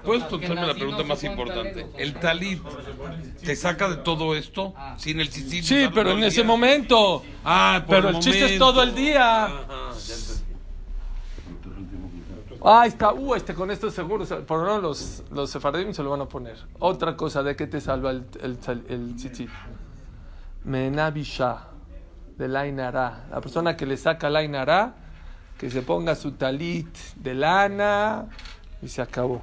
¿Puedes 0.05 0.25
contestarme 0.25 0.67
la 0.67 0.75
pregunta 0.75 1.03
más 1.03 1.23
importante? 1.25 1.87
¿El 1.99 2.15
talit 2.15 2.63
te 3.45 3.55
saca 3.55 3.89
de 3.89 3.97
todo 3.97 4.35
esto 4.35 4.75
sin 4.97 5.21
el 5.21 5.29
tzitzit? 5.29 5.63
Sí, 5.65 5.89
pero 5.95 6.13
en 6.13 6.25
ese 6.25 6.43
momento. 6.43 7.23
Ah, 7.45 7.85
por 7.87 7.97
Pero 7.97 8.09
el 8.11 8.19
chiste 8.19 8.55
es 8.55 8.59
todo 8.59 8.83
el 8.83 8.95
día. 8.95 9.49
Ah, 12.63 12.87
está, 12.87 13.13
uh, 13.15 13.35
este 13.35 13.55
con 13.55 13.71
esto 13.71 13.91
seguro, 13.91 14.27
se- 14.27 14.37
por 14.37 14.59
lo 14.59 14.65
menos 14.67 14.83
los, 14.83 15.23
los 15.33 15.51
sefardim 15.51 15.93
se 15.95 16.03
lo 16.03 16.11
van 16.11 16.21
a 16.21 16.27
poner. 16.27 16.57
Otra 16.79 17.17
cosa 17.17 17.43
de 17.43 17.57
que 17.57 17.67
te 17.67 17.81
salva 17.81 18.11
el, 18.11 18.25
el, 18.43 18.59
el 18.89 19.17
tzitzit. 19.17 19.49
Menabisha, 20.65 21.69
de 22.37 22.49
la 22.49 22.61
Ainara. 22.61 23.25
La 23.31 23.41
persona 23.41 23.77
que 23.77 23.87
le 23.87 23.97
saca 23.97 24.29
la 24.29 24.41
Ainara, 24.41 24.95
que 25.59 25.71
se 25.71 25.81
ponga 25.83 26.15
su 26.15 26.33
talit 26.33 26.89
de 27.17 27.35
lana 27.35 28.27
y 28.83 28.89
se 28.89 29.01
acabó. 29.01 29.43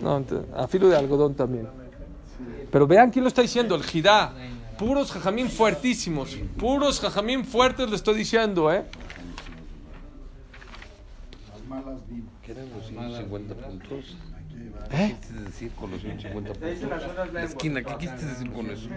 No, 0.00 0.22
a 0.56 0.68
filo 0.68 0.88
de 0.88 0.96
algodón 0.96 1.34
también. 1.34 1.68
Pero 2.70 2.86
vean 2.86 3.10
quién 3.10 3.24
lo 3.24 3.28
está 3.28 3.42
diciendo, 3.42 3.74
el 3.74 3.82
Jidá. 3.82 4.32
Puros 4.78 5.10
jajamín 5.12 5.48
fuertísimos. 5.50 6.36
Puros 6.58 7.00
jajamín 7.00 7.44
fuertes 7.44 7.90
le 7.90 7.96
estoy 7.96 8.14
diciendo, 8.16 8.72
¿eh? 8.72 8.84
las 11.52 11.66
malas 11.68 12.00
vibras. 12.08 12.31
¿Qué 12.52 12.58
eran 12.58 12.70
los 12.74 12.86
150 12.86 13.54
puntos? 13.54 14.16
¿Eh? 14.90 15.08
¿Qué 15.08 15.16
quisiste 15.16 15.42
decir 15.42 15.72
con 15.72 15.90
los 15.90 16.00
150 16.02 16.52
puntos? 16.52 17.32
La 17.32 17.44
esquina, 17.44 17.82
¿qué 17.82 17.96
quisiste 17.96 18.26
decir 18.26 18.52
con 18.52 18.70
eso? 18.70 18.88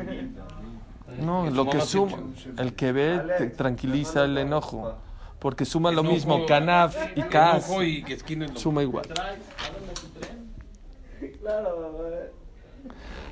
No, 1.22 1.50
lo 1.50 1.70
que 1.70 1.80
suma, 1.80 2.18
el 2.58 2.74
que 2.74 2.92
ve 2.92 3.22
te 3.38 3.48
tranquiliza 3.48 4.26
el 4.26 4.38
enojo, 4.38 4.96
porque 5.40 5.64
suma 5.64 5.92
lo 5.92 6.04
mismo, 6.04 6.46
canaf 6.46 6.98
y 7.16 7.22
cas, 7.24 7.72
suma 8.56 8.84
igual. 8.84 9.06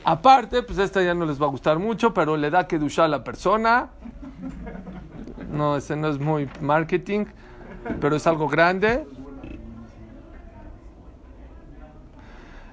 Aparte, 0.05 0.63
pues 0.63 0.79
esta 0.79 1.03
ya 1.03 1.13
no 1.13 1.25
les 1.25 1.41
va 1.41 1.47
a 1.47 1.49
gustar 1.49 1.79
mucho, 1.79 2.13
pero 2.13 2.37
le 2.37 2.49
da 2.49 2.65
que 2.65 2.79
ducha 2.79 3.05
a 3.05 3.07
la 3.09 3.25
persona. 3.25 3.89
No, 5.51 5.75
ese 5.75 5.97
no 5.97 6.07
es 6.07 6.17
muy 6.17 6.49
marketing, 6.61 7.25
pero 7.99 8.15
es 8.15 8.25
algo 8.25 8.47
grande. 8.47 9.05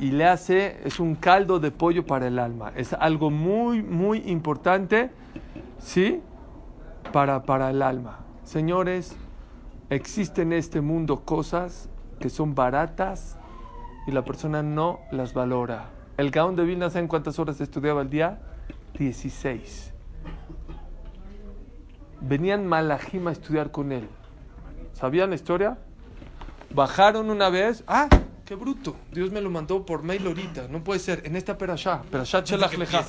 Y 0.00 0.10
le 0.10 0.26
hace, 0.26 0.80
es 0.84 0.98
un 0.98 1.14
caldo 1.14 1.60
de 1.60 1.70
pollo 1.70 2.04
para 2.04 2.26
el 2.26 2.38
alma. 2.38 2.72
Es 2.74 2.92
algo 2.92 3.30
muy, 3.30 3.82
muy 3.82 4.18
importante, 4.26 5.10
¿sí? 5.78 6.20
Para, 7.12 7.44
para 7.44 7.70
el 7.70 7.82
alma. 7.82 8.18
Señores, 8.42 9.16
existen 9.90 10.52
en 10.52 10.58
este 10.58 10.80
mundo 10.80 11.24
cosas 11.24 11.88
que 12.18 12.30
son 12.30 12.54
baratas 12.54 13.38
y 14.06 14.10
la 14.10 14.24
persona 14.24 14.62
no 14.62 15.00
las 15.12 15.32
valora. 15.32 15.90
El 16.16 16.30
Gaón 16.30 16.56
de 16.56 16.64
Vilna, 16.64 16.90
¿saben 16.90 17.08
cuántas 17.08 17.38
horas 17.38 17.60
estudiaba 17.60 18.00
al 18.00 18.10
día? 18.10 18.40
16. 18.98 19.94
Venían 22.20 22.66
Malajim 22.66 23.28
a 23.28 23.32
estudiar 23.32 23.70
con 23.70 23.92
él. 23.92 24.08
¿Sabían 24.92 25.30
la 25.30 25.36
historia? 25.36 25.78
Bajaron 26.70 27.30
una 27.30 27.48
vez. 27.48 27.82
¡Ah! 27.86 28.08
¡Qué 28.44 28.54
bruto! 28.56 28.96
Dios 29.12 29.30
me 29.30 29.40
lo 29.40 29.48
mandó 29.50 29.86
por 29.86 30.02
mail 30.02 30.26
ahorita. 30.26 30.66
No 30.68 30.82
puede 30.82 30.98
ser. 30.98 31.22
En 31.24 31.36
esta 31.36 31.56
perashá. 31.56 32.02
Perashá 32.02 32.40
Shelach 32.40 32.70
que 32.70 32.78
Leja. 32.78 33.04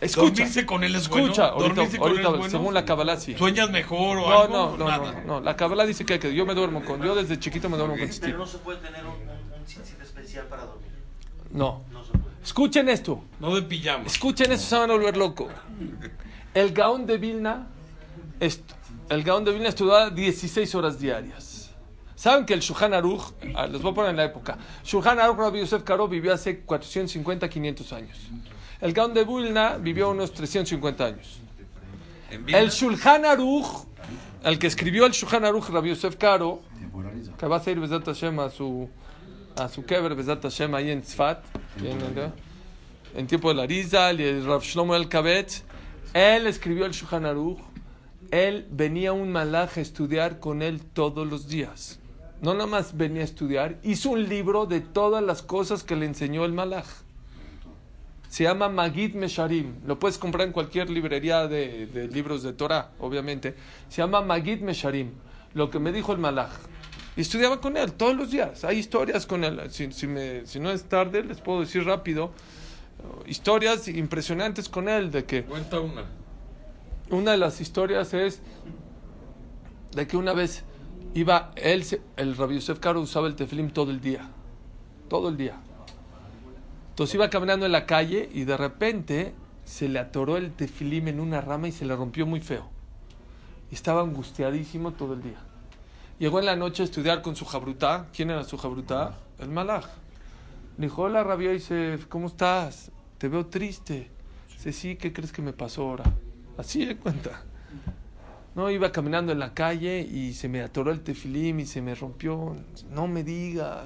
Escucha. 0.00 0.20
¿Dormirse 0.20 0.66
con 0.66 0.84
él 0.84 0.94
es 0.94 1.02
Escucha. 1.02 1.20
bueno? 1.22 1.44
Ahorita, 1.44 1.74
¿Dormirse 1.74 1.98
con 1.98 2.08
él 2.10 2.16
ahorita, 2.18 2.28
bueno? 2.30 2.50
según 2.50 2.74
la 2.74 2.84
Kabbalah, 2.84 3.16
sí. 3.18 3.34
¿Sueñas 3.34 3.70
mejor 3.70 4.18
o 4.18 4.28
No, 4.28 4.40
algo? 4.42 4.54
no, 4.54 4.76
no, 4.76 4.88
Nada. 4.88 5.12
no, 5.12 5.22
no. 5.26 5.40
La 5.40 5.56
Kabbalah 5.56 5.86
dice 5.86 6.04
que, 6.04 6.18
que 6.18 6.34
yo 6.34 6.44
me 6.44 6.54
duermo 6.54 6.84
con. 6.84 7.02
Yo 7.02 7.14
desde 7.14 7.38
chiquito 7.38 7.70
me 7.70 7.78
duermo 7.78 7.96
con 7.96 8.04
chiquito. 8.06 8.26
Pero 8.26 8.38
no 8.38 8.46
se 8.46 8.58
puede 8.58 8.78
tener 8.80 9.02
un, 9.06 9.12
un 9.12 11.58
No. 11.58 11.82
Escuchen 12.44 12.88
esto. 12.88 13.22
No 13.40 13.54
de 13.54 13.62
pijama. 13.62 14.04
Escuchen 14.06 14.52
esto, 14.52 14.66
se 14.66 14.76
van 14.76 14.90
a 14.90 14.94
volver 14.94 15.16
loco. 15.16 15.48
El 16.54 16.72
Gaón 16.72 17.06
de 17.06 17.18
Vilna, 17.18 17.66
est- 18.40 18.70
el 19.08 19.22
Gaón 19.24 19.44
de 19.44 19.52
Vilna 19.52 19.68
estudiaba 19.70 20.10
16 20.10 20.74
horas 20.74 20.98
diarias. 21.00 21.45
Saben 22.16 22.46
que 22.46 22.54
el 22.54 22.60
Shulchan 22.60 22.94
Aruch, 22.94 23.34
ah, 23.54 23.66
les 23.66 23.82
voy 23.82 23.92
a 23.92 23.94
poner 23.94 24.10
en 24.10 24.16
la 24.16 24.24
época, 24.24 24.56
Shulchan 24.82 25.20
Aruch 25.20 25.36
Rabbi 25.36 25.60
Yosef 25.60 25.82
Karo 25.82 26.08
vivió 26.08 26.32
hace 26.32 26.60
450, 26.60 27.46
500 27.46 27.92
años. 27.92 28.18
El 28.80 28.94
Gaón 28.94 29.12
de 29.12 29.22
Vilna 29.24 29.76
vivió 29.76 30.10
unos 30.10 30.32
350 30.32 31.04
años. 31.04 31.40
El 32.46 32.70
Shulchan 32.70 33.26
Aruch, 33.26 33.86
el 34.42 34.58
que 34.58 34.66
escribió 34.66 35.04
el 35.04 35.12
Shulchan 35.12 35.44
Aruch 35.44 35.68
Rabbi 35.68 35.90
Yosef 35.90 36.16
Karo, 36.16 36.62
que 37.38 37.46
va 37.46 37.62
a 37.64 37.70
ir 37.70 37.78
Bezat 37.78 38.06
Hashem 38.06 38.40
a 38.40 38.48
su, 38.48 38.88
a 39.54 39.68
su 39.68 39.84
kever 39.84 40.14
Bezat 40.14 40.42
Hashem 40.42 40.74
ahí 40.74 40.90
en 40.90 41.02
Tzfat, 41.02 41.44
en, 41.82 42.32
en 43.14 43.26
tiempo 43.26 43.50
de 43.50 43.56
la 43.56 43.66
Rizal 43.66 44.22
y 44.22 44.24
el 44.24 44.46
Rav 44.46 44.62
Shlomo 44.62 44.96
El 44.96 45.10
Kabetz, 45.10 45.64
él 46.14 46.46
escribió 46.46 46.86
el 46.86 46.92
Shulchan 46.92 47.26
Aruch, 47.26 47.58
él 48.30 48.66
venía 48.70 49.12
un 49.12 49.30
malaj 49.30 49.76
a 49.76 49.80
estudiar 49.82 50.40
con 50.40 50.62
él 50.62 50.80
todos 50.82 51.26
los 51.26 51.46
días. 51.46 52.00
No 52.42 52.52
nada 52.54 52.66
más 52.66 52.96
venía 52.96 53.22
a 53.22 53.24
estudiar, 53.24 53.78
hizo 53.82 54.10
un 54.10 54.28
libro 54.28 54.66
de 54.66 54.80
todas 54.80 55.22
las 55.22 55.42
cosas 55.42 55.82
que 55.82 55.96
le 55.96 56.06
enseñó 56.06 56.44
el 56.44 56.52
malaj. 56.52 56.84
Se 58.28 58.44
llama 58.44 58.68
Magid 58.68 59.14
Mesharim. 59.14 59.74
Lo 59.86 59.98
puedes 59.98 60.18
comprar 60.18 60.46
en 60.46 60.52
cualquier 60.52 60.90
librería 60.90 61.46
de, 61.48 61.86
de 61.86 62.08
libros 62.08 62.42
de 62.42 62.52
Torah, 62.52 62.90
obviamente. 62.98 63.54
Se 63.88 64.02
llama 64.02 64.20
Magid 64.20 64.60
Mesharim. 64.60 65.12
Lo 65.54 65.70
que 65.70 65.78
me 65.78 65.92
dijo 65.92 66.12
el 66.12 66.18
malaj. 66.18 66.50
Y 67.16 67.22
estudiaba 67.22 67.60
con 67.62 67.78
él 67.78 67.94
todos 67.94 68.14
los 68.14 68.30
días. 68.30 68.62
Hay 68.64 68.76
historias 68.78 69.24
con 69.24 69.42
él. 69.42 69.58
Si, 69.70 69.90
si 69.92 70.06
me- 70.06 70.44
si 70.44 70.60
no 70.60 70.70
es 70.70 70.84
tarde, 70.84 71.24
les 71.24 71.40
puedo 71.40 71.60
decir 71.60 71.84
rápido. 71.86 72.26
uh, 72.26 73.26
Historias 73.30 73.88
impresionantes 73.88 74.68
con 74.68 74.90
él. 74.90 75.10
De 75.10 75.24
que 75.24 75.44
Cuenta 75.44 75.80
una. 75.80 76.04
una 77.08 77.30
de 77.30 77.38
las 77.38 77.62
historias 77.62 78.12
es 78.12 78.42
de 79.94 80.06
que 80.06 80.18
una 80.18 80.34
vez 80.34 80.62
iba 81.16 81.52
él, 81.56 81.84
el 82.16 82.36
Rabbi 82.36 82.56
Yosef 82.56 82.78
Karo 82.78 83.00
usaba 83.00 83.26
el 83.26 83.36
teflim 83.36 83.70
todo 83.70 83.90
el 83.90 84.00
día. 84.00 84.28
Todo 85.08 85.28
el 85.28 85.36
día. 85.36 85.56
Entonces 86.90 87.14
iba 87.14 87.30
caminando 87.30 87.64
en 87.66 87.72
la 87.72 87.86
calle 87.86 88.28
y 88.32 88.44
de 88.44 88.56
repente 88.56 89.34
se 89.64 89.88
le 89.88 89.98
atoró 89.98 90.36
el 90.36 90.52
tefilim 90.52 91.08
en 91.08 91.20
una 91.20 91.40
rama 91.40 91.68
y 91.68 91.72
se 91.72 91.84
le 91.84 91.96
rompió 91.96 92.26
muy 92.26 92.40
feo. 92.40 92.68
Estaba 93.70 94.02
angustiadísimo 94.02 94.92
todo 94.92 95.14
el 95.14 95.22
día. 95.22 95.38
Llegó 96.18 96.38
en 96.38 96.46
la 96.46 96.56
noche 96.56 96.82
a 96.82 96.84
estudiar 96.84 97.22
con 97.22 97.34
su 97.34 97.44
jabrutá. 97.44 98.08
¿Quién 98.14 98.30
era 98.30 98.44
su 98.44 98.56
jabrutá? 98.58 99.18
El 99.38 99.48
malaj. 99.48 99.86
Le 100.78 100.86
dijo, 100.86 101.02
hola 101.02 101.24
Rabbi 101.24 101.44
Yosef, 101.44 102.06
¿cómo 102.06 102.26
estás? 102.26 102.90
Te 103.18 103.28
veo 103.28 103.46
triste. 103.46 104.10
Dice, 104.52 104.72
sí, 104.72 104.96
¿qué 104.96 105.12
crees 105.12 105.32
que 105.32 105.42
me 105.42 105.52
pasó 105.52 105.82
ahora? 105.82 106.04
Así 106.58 106.84
de 106.84 106.96
cuenta. 106.96 107.42
No, 108.56 108.70
iba 108.70 108.90
caminando 108.90 109.32
en 109.32 109.38
la 109.38 109.52
calle 109.52 110.00
y 110.00 110.32
se 110.32 110.48
me 110.48 110.62
atoró 110.62 110.90
el 110.90 111.02
tefilim 111.02 111.60
y 111.60 111.66
se 111.66 111.82
me 111.82 111.94
rompió. 111.94 112.56
No 112.90 113.06
me 113.06 113.22
diga. 113.22 113.84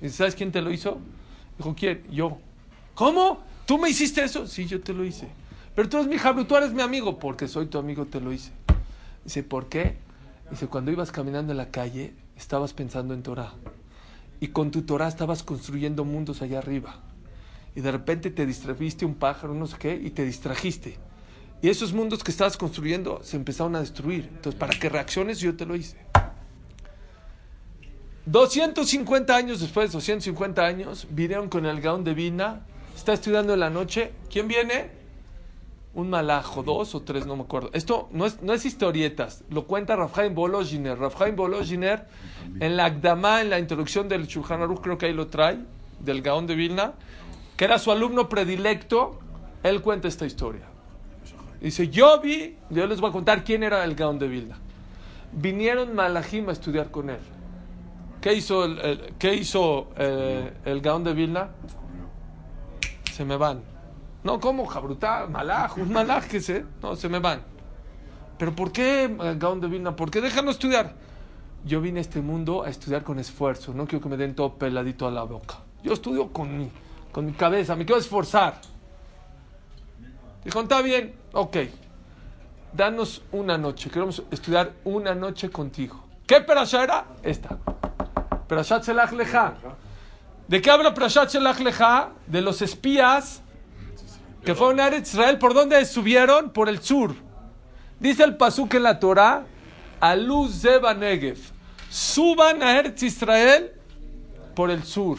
¿Y 0.00 0.08
¿Sabes 0.08 0.36
quién 0.36 0.52
te 0.52 0.62
lo 0.62 0.70
hizo? 0.70 0.98
Dijo, 1.58 1.74
¿quién? 1.74 2.04
Yo. 2.08 2.38
¿Cómo? 2.94 3.42
¿Tú 3.66 3.78
me 3.78 3.90
hiciste 3.90 4.22
eso? 4.22 4.46
Sí, 4.46 4.66
yo 4.66 4.80
te 4.80 4.92
lo 4.94 5.04
hice. 5.04 5.26
Pero 5.74 5.88
tú 5.88 5.96
eres 5.96 6.08
mi 6.08 6.16
jabru, 6.16 6.44
tú 6.44 6.56
eres 6.56 6.72
mi 6.72 6.80
amigo. 6.80 7.18
Porque 7.18 7.48
soy 7.48 7.66
tu 7.66 7.76
amigo, 7.76 8.06
te 8.06 8.20
lo 8.20 8.32
hice. 8.32 8.52
Dice, 9.24 9.42
¿por 9.42 9.68
qué? 9.68 9.96
Dice, 10.48 10.68
cuando 10.68 10.92
ibas 10.92 11.10
caminando 11.10 11.50
en 11.50 11.58
la 11.58 11.72
calle, 11.72 12.14
estabas 12.36 12.74
pensando 12.74 13.14
en 13.14 13.24
Torah. 13.24 13.52
Y 14.38 14.48
con 14.48 14.70
tu 14.70 14.82
Torah 14.82 15.08
estabas 15.08 15.42
construyendo 15.42 16.04
mundos 16.04 16.40
allá 16.40 16.60
arriba. 16.60 17.00
Y 17.74 17.80
de 17.80 17.90
repente 17.90 18.30
te 18.30 18.46
distrajiste 18.46 19.04
un 19.04 19.16
pájaro, 19.16 19.54
no 19.54 19.66
sé 19.66 19.76
qué, 19.76 20.00
y 20.00 20.10
te 20.10 20.24
distrajiste. 20.24 20.98
Y 21.62 21.68
esos 21.68 21.92
mundos 21.92 22.24
que 22.24 22.32
estabas 22.32 22.56
construyendo 22.56 23.20
se 23.22 23.36
empezaron 23.36 23.76
a 23.76 23.80
destruir. 23.80 24.28
Entonces, 24.34 24.58
para 24.58 24.76
que 24.76 24.88
reacciones, 24.88 25.38
yo 25.38 25.56
te 25.56 25.64
lo 25.64 25.76
hice. 25.76 25.96
250 28.26 29.34
años 29.34 29.60
después, 29.60 29.92
250 29.92 30.60
años, 30.60 31.06
vinieron 31.10 31.48
con 31.48 31.64
el 31.64 31.80
Gaón 31.80 32.02
de 32.02 32.14
Vina. 32.14 32.62
Está 32.96 33.12
estudiando 33.12 33.54
en 33.54 33.60
la 33.60 33.70
noche. 33.70 34.12
¿Quién 34.28 34.48
viene? 34.48 34.90
Un 35.94 36.10
malajo, 36.10 36.64
dos 36.64 36.96
o 36.96 37.02
tres, 37.02 37.26
no 37.26 37.36
me 37.36 37.42
acuerdo. 37.42 37.70
Esto 37.74 38.08
no 38.10 38.26
es, 38.26 38.42
no 38.42 38.54
es 38.54 38.64
historietas, 38.64 39.44
lo 39.50 39.66
cuenta 39.66 39.94
Rafhaim 39.94 40.34
Bolojiner. 40.34 40.98
Rafhaim 40.98 41.36
Bolojiner, 41.36 42.06
en 42.58 42.76
la 42.76 42.86
Agdamá, 42.86 43.40
en 43.40 43.50
la 43.50 43.58
introducción 43.58 44.08
del 44.08 44.26
Shulchan 44.26 44.62
Aruch, 44.62 44.80
creo 44.80 44.98
que 44.98 45.06
ahí 45.06 45.12
lo 45.12 45.28
trae, 45.28 45.58
del 46.00 46.22
Gaón 46.22 46.46
de 46.46 46.54
Vilna, 46.54 46.94
que 47.56 47.66
era 47.66 47.78
su 47.78 47.92
alumno 47.92 48.28
predilecto, 48.28 49.20
él 49.62 49.82
cuenta 49.82 50.08
esta 50.08 50.24
historia. 50.24 50.71
Dice, 51.62 51.88
yo 51.88 52.20
vi, 52.20 52.56
yo 52.70 52.86
les 52.86 53.00
voy 53.00 53.10
a 53.10 53.12
contar 53.12 53.44
quién 53.44 53.62
era 53.62 53.84
el 53.84 53.94
Gaón 53.94 54.18
de 54.18 54.26
Vilna. 54.26 54.58
Vinieron 55.32 55.94
Malachim 55.94 56.48
a 56.48 56.52
estudiar 56.52 56.90
con 56.90 57.08
él. 57.08 57.20
¿Qué 58.20 58.34
hizo 58.34 58.64
el, 58.64 58.78
el- 58.80 59.14
¿qué 59.18 59.34
hizo, 59.34 59.90
eh, 59.96 60.52
el 60.64 60.80
Gaón 60.80 61.04
de 61.04 61.12
Vilna? 61.14 61.50
Se 63.12 63.24
me 63.24 63.36
van. 63.36 63.62
No, 64.24 64.40
¿cómo? 64.40 64.66
Jabrutá, 64.66 65.26
malaj, 65.28 65.78
un 65.78 65.92
malaj 65.92 66.26
que 66.28 66.40
se... 66.40 66.64
No, 66.82 66.96
se 66.96 67.08
me 67.08 67.18
van. 67.20 67.42
¿Pero 68.38 68.54
por 68.54 68.72
qué, 68.72 69.04
eh, 69.04 69.36
Gaón 69.38 69.60
de 69.60 69.68
Vilna? 69.68 69.94
¿Por 69.94 70.10
qué 70.10 70.20
déjanos 70.20 70.56
estudiar? 70.56 70.94
Yo 71.64 71.80
vine 71.80 71.98
a 71.98 72.02
este 72.02 72.20
mundo 72.20 72.64
a 72.64 72.70
estudiar 72.70 73.04
con 73.04 73.20
esfuerzo. 73.20 73.72
No 73.72 73.86
quiero 73.86 74.02
que 74.02 74.08
me 74.08 74.16
den 74.16 74.34
todo 74.34 74.54
peladito 74.54 75.06
a 75.06 75.12
la 75.12 75.22
boca. 75.22 75.58
Yo 75.84 75.92
estudio 75.92 76.32
con 76.32 76.58
mi, 76.58 76.68
con 77.12 77.24
mi 77.24 77.32
cabeza. 77.32 77.76
Me 77.76 77.84
quiero 77.84 78.00
esforzar. 78.00 78.60
Dijo, 80.44 80.60
está 80.60 80.82
bien. 80.82 81.21
Ok. 81.32 81.56
Danos 82.72 83.22
una 83.32 83.56
noche. 83.56 83.90
Queremos 83.90 84.22
estudiar 84.30 84.72
una 84.84 85.14
noche 85.14 85.50
contigo. 85.50 86.04
¿Qué 86.26 86.40
perasha 86.40 86.82
era? 86.82 87.06
Esta. 87.22 87.58
Perashat 88.48 88.84
Shelach 88.84 89.12
Lecha. 89.12 89.54
¿De 90.48 90.60
qué 90.60 90.70
habla 90.70 90.92
Perashat 90.92 91.30
Shelach 91.30 91.58
Lecha? 91.60 92.10
De 92.26 92.40
los 92.42 92.60
espías 92.62 93.42
que 94.44 94.54
fueron 94.54 94.80
a 94.80 94.94
Israel. 94.94 95.38
¿Por 95.38 95.54
dónde 95.54 95.84
subieron? 95.84 96.50
Por 96.50 96.68
el 96.68 96.82
sur. 96.82 97.14
Dice 97.98 98.24
el 98.24 98.36
pasuk 98.36 98.74
en 98.74 98.82
la 98.82 98.98
Torah, 98.98 99.44
Alu 100.00 100.48
Zeba 100.48 100.92
Negev. 100.92 101.38
Suban 101.88 102.62
a 102.62 102.78
Eretz 102.78 103.02
Israel 103.02 103.72
por 104.54 104.70
el 104.70 104.82
sur. 104.82 105.18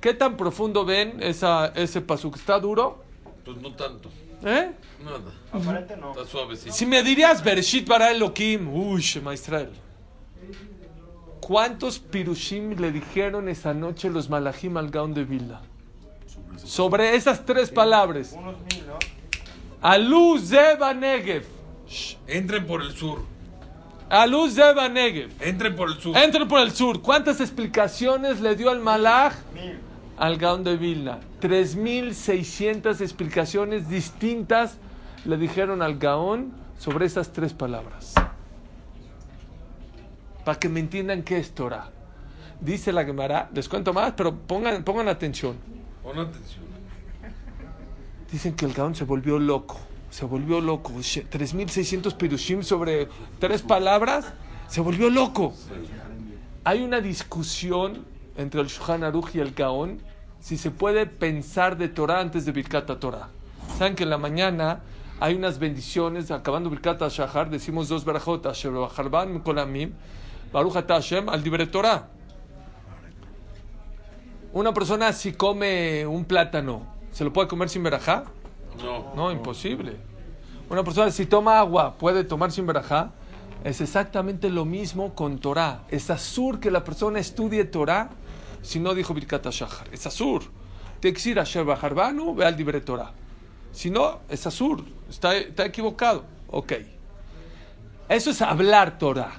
¿Qué 0.00 0.14
tan 0.14 0.36
profundo 0.36 0.84
ven 0.84 1.22
ese 1.22 2.00
pasuk? 2.00 2.36
¿Está 2.36 2.58
duro? 2.58 3.04
Pues 3.44 3.56
no 3.58 3.74
tanto. 3.74 4.10
¿Eh? 4.44 4.70
Nada. 5.04 5.32
Aparente 5.52 5.96
no. 5.96 6.10
Está 6.12 6.24
suavecito. 6.26 6.72
Si 6.72 6.86
me 6.86 7.02
dirías 7.02 7.42
Bereshit 7.42 7.88
bara 7.88 8.10
Elohim, 8.10 8.68
uy, 8.68 9.00
Shema 9.00 9.34
Israel. 9.34 9.70
¿Cuántos 11.40 11.98
pirushim 11.98 12.78
le 12.78 12.92
dijeron 12.92 13.48
esa 13.48 13.72
noche 13.72 14.10
los 14.10 14.28
malachim 14.28 14.76
al 14.76 14.90
Gaón 14.90 15.14
de 15.14 15.24
Vilna? 15.24 15.62
Sobre 16.56 17.16
esas 17.16 17.46
tres 17.46 17.70
palabras. 17.70 18.34
Unos 18.36 18.56
mil, 18.60 18.84
¿no? 18.86 20.38
Zeba 20.38 20.92
Negev. 20.92 21.44
Entren 22.26 22.66
por 22.66 22.82
el 22.82 22.92
sur. 22.92 23.24
Alu 24.10 24.50
Zeba 24.50 24.88
Negev. 24.88 25.30
Entren 25.40 25.74
por 25.74 25.88
el 25.88 25.98
sur. 25.98 26.16
Entren 26.16 26.48
por 26.48 26.60
el 26.60 26.72
sur. 26.72 27.00
¿Cuántas 27.00 27.40
explicaciones 27.40 28.40
le 28.40 28.54
dio 28.54 28.70
al 28.70 28.80
malach 28.80 29.34
Mil. 29.54 29.78
Al 30.18 30.36
Gaón 30.36 30.64
de 30.64 30.76
Vilna? 30.76 31.20
3.600 31.40 33.00
explicaciones 33.00 33.88
distintas 33.88 34.78
le 35.24 35.36
dijeron 35.36 35.82
al 35.82 35.98
Gaón 35.98 36.52
sobre 36.78 37.06
esas 37.06 37.32
tres 37.32 37.52
palabras. 37.52 38.14
Para 40.44 40.58
que 40.58 40.68
me 40.68 40.80
entiendan 40.80 41.22
qué 41.22 41.38
es 41.38 41.52
Torah. 41.52 41.90
Dice 42.60 42.92
la 42.92 43.04
Gemara, 43.04 43.48
les 43.54 43.68
cuento 43.68 43.92
más, 43.92 44.12
pero 44.16 44.34
pongan, 44.34 44.82
pongan 44.82 45.08
atención. 45.08 45.56
Pon 46.02 46.18
atención. 46.18 46.64
Dicen 48.32 48.54
que 48.54 48.64
el 48.66 48.72
Gaón 48.72 48.94
se 48.94 49.04
volvió 49.04 49.38
loco. 49.38 49.78
Se 50.10 50.24
volvió 50.24 50.60
loco. 50.60 50.92
She- 51.00 51.28
3.600 51.28 52.14
pirushim 52.14 52.62
sobre 52.62 53.08
tres 53.38 53.62
palabras. 53.62 54.32
Se 54.68 54.80
volvió 54.80 55.10
loco. 55.10 55.54
Hay 56.64 56.82
una 56.82 57.00
discusión 57.00 58.04
entre 58.38 58.62
el 58.62 58.68
Shulchan 58.68 59.04
Aruch 59.04 59.34
y 59.34 59.40
el 59.40 59.52
Gaón 59.52 60.00
si 60.40 60.56
se 60.56 60.70
puede 60.70 61.04
pensar 61.04 61.76
de 61.76 61.88
Torah 61.88 62.20
antes 62.20 62.46
de 62.46 62.52
Birkat 62.52 62.86
Torah. 62.98 63.28
Saben 63.76 63.94
que 63.94 64.04
en 64.04 64.10
la 64.10 64.18
mañana 64.18 64.80
hay 65.20 65.34
unas 65.34 65.58
bendiciones. 65.58 66.30
Acabando 66.30 66.70
Birkat 66.70 67.02
Shahar 67.10 67.50
decimos 67.50 67.88
dos 67.88 68.04
berajot. 68.04 68.46
Asher 68.46 68.70
Bacharban 68.70 69.32
Mikolamim. 69.32 69.92
Baruch 70.52 70.74
Hashem 70.74 71.28
al 71.28 71.42
Dibre 71.42 71.66
Torah. 71.66 72.08
Una 74.52 74.72
persona 74.72 75.12
si 75.12 75.32
come 75.32 76.06
un 76.06 76.24
plátano, 76.24 76.86
¿se 77.12 77.22
lo 77.22 77.32
puede 77.32 77.48
comer 77.48 77.68
sin 77.68 77.82
verajá? 77.82 78.24
No. 78.82 79.12
No, 79.14 79.30
imposible. 79.30 79.96
Una 80.70 80.82
persona 80.82 81.10
si 81.10 81.26
toma 81.26 81.58
agua, 81.58 81.94
¿puede 81.98 82.24
tomar 82.24 82.50
sin 82.50 82.66
verajá? 82.66 83.10
Es 83.64 83.80
exactamente 83.82 84.48
lo 84.48 84.64
mismo 84.64 85.14
con 85.14 85.38
Torah. 85.38 85.82
Es 85.90 86.08
azur 86.08 86.60
que 86.60 86.70
la 86.70 86.84
persona 86.84 87.18
estudie 87.18 87.64
Torah 87.64 88.08
si 88.62 88.80
no 88.80 88.94
dijo 88.94 89.14
Birkat 89.14 89.46
Shahar. 89.50 89.88
Es 89.92 90.06
Asur. 90.06 90.42
Tiene 91.00 91.16
que 91.16 91.28
ir 91.30 91.38
a 91.38 91.42
Asher 91.42 91.64
Bajarbanu, 91.64 92.34
ve 92.34 92.44
al 92.44 92.56
libre 92.56 92.80
Torah. 92.80 93.12
Si 93.72 93.90
no, 93.90 94.20
es 94.28 94.46
Asur. 94.46 94.84
Está, 95.08 95.36
está 95.36 95.64
equivocado. 95.66 96.24
Ok. 96.48 96.72
Eso 98.08 98.30
es 98.30 98.42
hablar 98.42 98.98
Torah. 98.98 99.32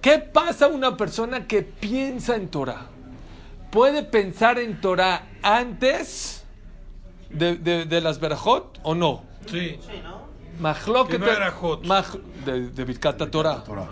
¿Qué 0.00 0.18
pasa 0.18 0.66
a 0.66 0.68
una 0.68 0.96
persona 0.96 1.46
que 1.46 1.62
piensa 1.62 2.36
en 2.36 2.48
Torah? 2.48 2.86
¿Puede 3.70 4.02
pensar 4.04 4.58
en 4.58 4.80
Torah 4.80 5.26
antes 5.42 6.44
de, 7.30 7.56
de- 7.56 7.84
de 7.86 8.00
las 8.00 8.20
Berajot 8.20 8.78
o 8.84 8.94
no? 8.94 9.24
Sí. 9.50 9.78
Que 11.08 11.18
no 11.18 11.26
era 11.36 11.50
Jot. 11.50 11.84
Maj- 11.84 12.20
de, 12.44 12.70
de 12.70 12.84
Birkat 12.84 13.18
Torah. 13.30 13.62
Torah. 13.64 13.86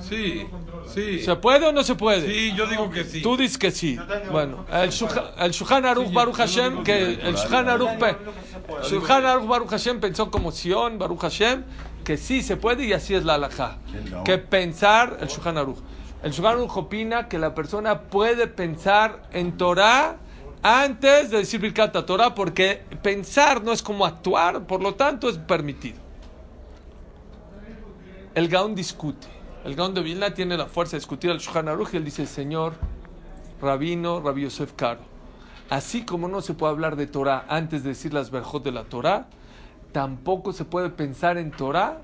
Sí. 0.00 0.46
Sí. 0.92 1.20
¿Se 1.20 1.36
puede 1.36 1.66
o 1.66 1.72
no 1.72 1.82
se 1.82 1.94
puede? 1.94 2.26
Sí, 2.26 2.54
yo 2.56 2.66
digo 2.66 2.90
que 2.90 3.04
sí. 3.04 3.22
Tú 3.22 3.36
dices 3.36 3.58
que 3.58 3.70
sí. 3.70 3.98
Bueno, 4.30 4.64
el 4.70 4.90
Shulchan 4.90 5.84
Aruch 5.86 6.12
Baruch 6.12 6.36
Hashem, 6.36 6.82
que 6.82 7.14
el 7.14 7.34
Shulchan 7.34 7.68
Aruch, 7.68 9.46
Baruch 9.46 9.70
Hashem 9.70 10.00
pensó 10.00 10.30
como 10.30 10.52
Sion, 10.52 10.98
Baruch 10.98 11.20
Hashem, 11.20 11.64
que 12.04 12.16
sí 12.16 12.42
se 12.42 12.56
puede 12.56 12.84
y 12.84 12.92
así 12.92 13.14
es 13.14 13.24
la 13.24 13.34
halajá. 13.34 13.78
Que 14.24 14.38
pensar, 14.38 15.18
el 15.20 15.28
Shulchan 15.28 15.58
Aruch. 15.58 15.78
El 16.22 16.32
Shulchan 16.32 16.54
Aruch 16.54 16.76
opina 16.76 17.28
que 17.28 17.38
la 17.38 17.54
persona 17.54 18.02
puede 18.02 18.46
pensar 18.46 19.22
en 19.32 19.56
Torah 19.56 20.16
antes 20.62 21.30
de 21.30 21.38
decir 21.38 21.60
Birkat 21.60 21.92
Torah, 22.06 22.34
porque 22.34 22.82
pensar 23.02 23.62
no 23.62 23.72
es 23.72 23.82
como 23.82 24.06
actuar, 24.06 24.66
por 24.66 24.82
lo 24.82 24.94
tanto 24.94 25.28
es 25.28 25.36
permitido. 25.36 25.98
El 28.34 28.48
Gaón 28.48 28.74
discute. 28.74 29.33
El 29.64 29.76
Gaón 29.76 29.94
de 29.94 30.02
Vilna 30.02 30.34
tiene 30.34 30.58
la 30.58 30.66
fuerza 30.66 30.92
de 30.92 30.98
discutir 30.98 31.30
al 31.30 31.38
Shulchan 31.38 31.68
Aruch 31.68 31.94
y 31.94 31.96
él 31.96 32.04
dice, 32.04 32.26
Señor, 32.26 32.74
Rabino, 33.62 34.20
Rabbi 34.20 34.42
Yosef 34.42 34.74
Karo, 34.74 35.00
así 35.70 36.04
como 36.04 36.28
no 36.28 36.42
se 36.42 36.52
puede 36.52 36.72
hablar 36.72 36.96
de 36.96 37.06
Torah 37.06 37.46
antes 37.48 37.82
de 37.82 37.90
decir 37.90 38.12
las 38.12 38.30
verjot 38.30 38.62
de 38.62 38.72
la 38.72 38.84
Torah, 38.84 39.26
tampoco 39.92 40.52
se 40.52 40.66
puede 40.66 40.90
pensar 40.90 41.38
en 41.38 41.50
Torah 41.50 42.02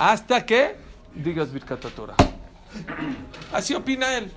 hasta 0.00 0.44
que 0.44 0.74
digas 1.14 1.52
Birkat 1.52 1.80
Torah. 1.94 2.16
Así 3.52 3.74
opina 3.74 4.18
él. 4.18 4.32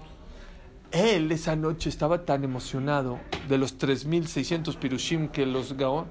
Él 0.91 1.31
esa 1.31 1.55
noche 1.55 1.89
estaba 1.89 2.23
tan 2.23 2.43
emocionado 2.43 3.19
de 3.47 3.57
los 3.57 3.79
3.600 3.79 4.75
pirushim 4.77 5.29
que 5.29 5.47
los 5.47 5.73
Gaón, 5.73 6.05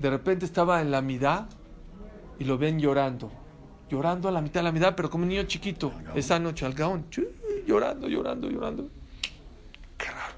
de 0.00 0.10
repente 0.10 0.44
estaba 0.44 0.80
en 0.80 0.90
la 0.90 1.02
midá 1.02 1.48
y 2.40 2.44
lo 2.44 2.58
ven 2.58 2.80
llorando. 2.80 3.30
Llorando 3.90 4.28
a 4.28 4.32
la 4.32 4.40
mitad 4.40 4.60
de 4.60 4.64
la 4.64 4.72
mitad, 4.72 4.94
pero 4.94 5.08
como 5.08 5.22
un 5.22 5.30
niño 5.30 5.44
chiquito. 5.44 5.92
Esa 6.14 6.38
noche 6.38 6.66
al 6.66 6.74
gaón. 6.74 7.06
Llorando, 7.66 8.08
llorando, 8.08 8.50
llorando. 8.50 8.88
Qué 9.96 10.06
raro. 10.06 10.34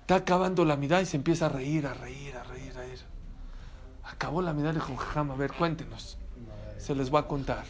Está 0.00 0.16
acabando 0.16 0.64
la 0.64 0.76
mitad 0.76 1.00
y 1.00 1.06
se 1.06 1.16
empieza 1.16 1.46
a 1.46 1.48
reír, 1.48 1.86
a 1.86 1.94
reír, 1.94 2.36
a 2.36 2.42
reír, 2.44 2.72
a 2.76 2.80
reír. 2.80 2.98
Acabó 4.04 4.42
la 4.42 4.52
mitad 4.52 4.68
le 4.68 4.74
dijo, 4.74 4.96
Jajam, 4.96 5.30
a 5.30 5.36
ver, 5.36 5.52
cuéntenos. 5.52 6.18
Se 6.78 6.94
les 6.94 7.12
va 7.12 7.20
a 7.20 7.26
contar. 7.26 7.64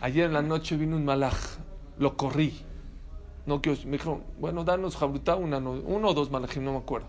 Ayer 0.00 0.26
en 0.26 0.32
la 0.32 0.42
noche 0.42 0.76
vino 0.76 0.96
un 0.96 1.04
malaj. 1.04 1.36
Lo 1.98 2.16
corrí. 2.16 2.60
No 3.46 3.60
quiero, 3.60 3.78
me 3.84 3.92
dijo, 3.92 4.22
bueno, 4.38 4.64
danos 4.64 4.96
jabrutá, 4.96 5.36
una, 5.36 5.58
uno 5.58 6.08
o 6.08 6.14
dos 6.14 6.30
malajim, 6.30 6.64
no 6.64 6.72
me 6.72 6.78
acuerdo. 6.78 7.06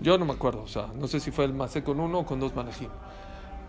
Yo 0.00 0.16
no 0.16 0.24
me 0.24 0.32
acuerdo, 0.32 0.62
o 0.62 0.68
sea, 0.68 0.88
no 0.94 1.06
sé 1.06 1.20
si 1.20 1.30
fue 1.30 1.44
el 1.44 1.52
masé 1.52 1.82
con 1.82 2.00
uno 2.00 2.20
o 2.20 2.26
con 2.26 2.40
dos 2.40 2.54
malajim. 2.54 2.88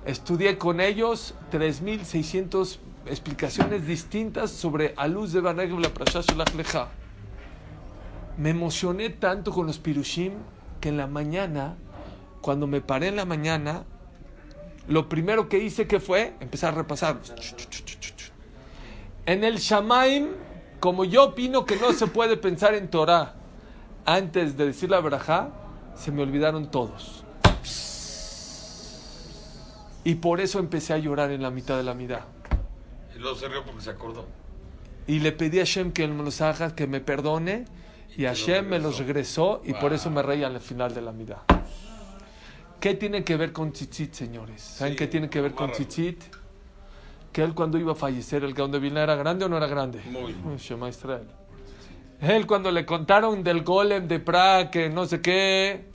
Estudié 0.06 0.58
con 0.58 0.80
ellos 0.80 1.36
3.600 1.52 2.80
explicaciones 3.06 3.86
distintas 3.86 4.50
sobre 4.52 4.94
a 4.96 5.08
luz 5.08 5.34
de 5.34 5.42
Banegev 5.42 5.80
la 5.80 5.90
Prasha 5.90 6.22
Shelach 6.22 6.54
Lecha. 6.56 6.88
Me 8.38 8.52
emocioné 8.52 9.10
tanto 9.10 9.52
con 9.52 9.68
los 9.68 9.78
pirushim 9.78 10.34
que 10.80 10.90
en 10.90 10.98
la 10.98 11.08
mañana, 11.08 11.76
cuando 12.42 12.66
me 12.66 12.80
paré 12.80 13.08
en 13.08 13.18
la 13.18 13.26
mañana, 13.26 13.84
lo 14.88 15.10
primero 15.10 15.50
que 15.50 15.60
hice 15.60 15.86
que 15.86 16.00
fue 16.00 16.34
empezar 16.40 16.74
a 16.74 16.78
repasarlos. 16.78 17.34
En 19.26 19.44
el 19.44 19.58
Shamaim, 19.58 20.30
como 20.80 21.04
yo 21.04 21.26
opino 21.26 21.66
que 21.66 21.76
no 21.76 21.92
se 21.92 22.08
puede 22.08 22.38
pensar 22.38 22.74
en 22.74 22.90
Torah 22.90 23.36
antes 24.06 24.56
de 24.56 24.68
decir 24.68 24.90
la 24.90 25.02
Berajá, 25.02 25.50
se 25.96 26.12
me 26.12 26.24
olvidaron 26.24 26.72
todos. 26.72 27.26
Y 30.04 30.16
por 30.16 30.40
eso 30.40 30.60
empecé 30.60 30.94
a 30.94 30.98
llorar 30.98 31.32
en 31.32 31.42
la 31.42 31.52
mitad 31.52 31.78
de 31.78 31.84
la 31.84 31.94
mitad. 31.94 32.22
Y 33.16 33.20
luego 33.20 33.36
se 33.36 33.48
rió 33.48 33.64
porque 33.66 33.82
se 33.82 33.90
acordó. 33.90 34.26
Y 35.08 35.20
le 35.20 35.32
pedí 35.32 35.60
a 35.60 35.62
Hashem 35.62 35.92
que 35.92 36.08
me 36.08 36.24
los 36.24 36.42
haga, 36.42 36.76
que 36.76 36.88
me 36.88 37.02
perdone. 37.02 37.66
Y 38.18 38.26
Hashem 38.26 38.68
me 38.68 38.80
los 38.80 38.98
regresó 38.98 39.62
y 39.64 39.74
por 39.74 39.94
eso 39.94 40.10
me 40.10 40.22
reí 40.22 40.44
al 40.44 40.60
final 40.60 40.94
de 40.94 41.02
la 41.02 41.12
mitad. 41.12 41.38
¿Qué 42.80 42.94
tiene 42.96 43.24
que 43.24 43.36
ver 43.36 43.52
con 43.52 43.72
Tzitzit, 43.72 44.14
señores? 44.14 44.62
¿Saben 44.62 44.94
Sí, 44.94 44.98
qué 44.98 45.08
tiene 45.08 45.30
que 45.30 45.42
ver 45.42 45.54
con. 45.54 45.72
Tzitzit? 45.72 46.24
Que 47.32 47.44
él 47.44 47.54
cuando 47.54 47.78
iba 47.78 47.92
a 47.92 47.96
fallecer, 47.96 48.44
el 48.44 48.54
Gaón 48.54 48.72
de 48.72 48.80
Vilna, 48.80 49.04
¿era 49.04 49.16
grande 49.16 49.46
o 49.46 49.50
no 49.50 49.58
era 49.58 49.68
grande? 49.68 50.02
Muy. 50.10 50.36
Uy, 50.46 50.58
Shema 50.58 50.90
Israel. 50.90 51.28
Él 52.22 52.48
cuando 52.48 52.72
le 52.72 52.86
contaron 52.86 53.44
del 53.44 53.64
golem 53.64 54.08
de 54.08 54.20
Praga, 54.20 54.72
que 54.72 54.90
no 54.90 55.06
sé 55.06 55.22
qué, 55.22 55.90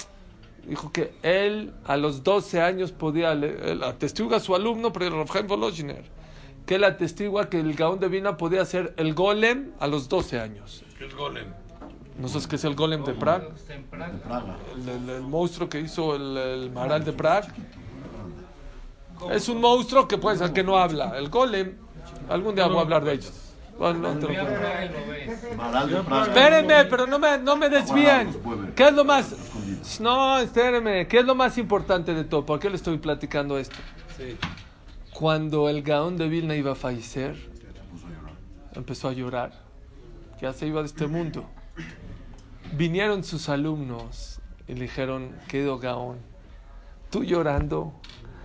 dijo 0.68 0.90
que 0.92 1.12
él 1.22 1.72
a 1.84 1.96
los 1.96 2.22
12 2.24 2.60
años 2.60 2.92
podía, 2.92 3.32
él 3.32 3.82
atestigua 3.84 4.38
a 4.38 4.40
su 4.40 4.54
alumno, 4.54 4.92
pero 4.92 5.06
el 5.06 5.12
Rafael 5.12 5.46
Volozhiner, 5.46 6.04
que 6.66 6.76
él 6.76 6.84
atestigua 6.84 7.48
que 7.50 7.60
el 7.60 7.74
Gaón 7.74 7.98
de 8.00 8.08
Vilna 8.08 8.36
podía 8.36 8.62
hacer 8.62 8.94
el 8.96 9.14
golem 9.14 9.72
a 9.80 9.86
los 9.86 10.08
12 10.08 10.40
años. 10.40 10.84
¿Qué 10.98 11.06
es 11.06 11.14
golem? 11.14 11.46
¿No 12.18 12.28
sabes 12.28 12.46
qué 12.46 12.56
es 12.56 12.64
el 12.64 12.74
golem 12.76 13.04
de 13.04 13.12
Praga? 13.14 13.48
De 13.68 13.78
Praga. 13.90 14.56
El, 14.76 14.88
el- 14.88 15.10
el 15.10 15.22
monstruo 15.22 15.68
que 15.68 15.80
hizo 15.80 16.14
el, 16.14 16.36
el 16.36 16.70
Maral 16.70 17.04
de 17.04 17.12
Praga. 17.12 17.48
Es 19.30 19.48
un 19.48 19.60
monstruo 19.60 20.06
que 20.06 20.16
puede 20.18 20.36
ser 20.38 20.52
que 20.52 20.62
no 20.62 20.76
habla. 20.78 21.16
El 21.18 21.28
golem, 21.28 21.74
algún 22.28 22.54
día 22.54 22.66
voy 22.66 22.78
a 22.78 22.80
hablar 22.82 23.04
de 23.04 23.12
ellos. 23.14 23.32
Bueno, 23.78 23.98
no 24.14 24.18
te 24.20 24.26
lo. 24.32 26.22
Espérenme, 26.22 26.84
pero 26.84 27.06
no 27.08 27.18
me, 27.18 27.38
no 27.38 27.56
me 27.56 27.68
desvíen. 27.68 28.36
¿Qué 28.76 28.88
es 28.88 28.92
lo 28.92 29.04
más? 29.04 29.34
No, 30.00 30.38
espérenme. 30.38 31.06
¿Qué 31.06 31.18
es 31.20 31.24
lo 31.24 31.34
más 31.34 31.58
importante 31.58 32.14
de 32.14 32.24
todo? 32.24 32.44
¿Por 32.44 32.58
qué 32.58 32.70
le 32.70 32.76
estoy 32.76 32.98
platicando 32.98 33.58
esto? 33.58 33.76
Sí. 34.16 34.36
Cuando 35.12 35.68
el 35.68 35.82
Gaón 35.82 36.16
de 36.16 36.28
Vilna 36.28 36.56
iba 36.56 36.72
a 36.72 36.74
fallecer, 36.74 37.36
empezó 38.74 39.08
a 39.08 39.12
llorar. 39.12 39.52
Ya 40.40 40.52
se 40.52 40.66
iba 40.66 40.80
de 40.80 40.86
este 40.86 41.06
mundo. 41.06 41.48
Vinieron 42.72 43.22
sus 43.22 43.48
alumnos 43.48 44.40
y 44.66 44.74
le 44.74 44.82
dijeron, 44.82 45.30
querido 45.48 45.78
Gaón, 45.78 46.18
tú 47.10 47.22
llorando, 47.22 47.92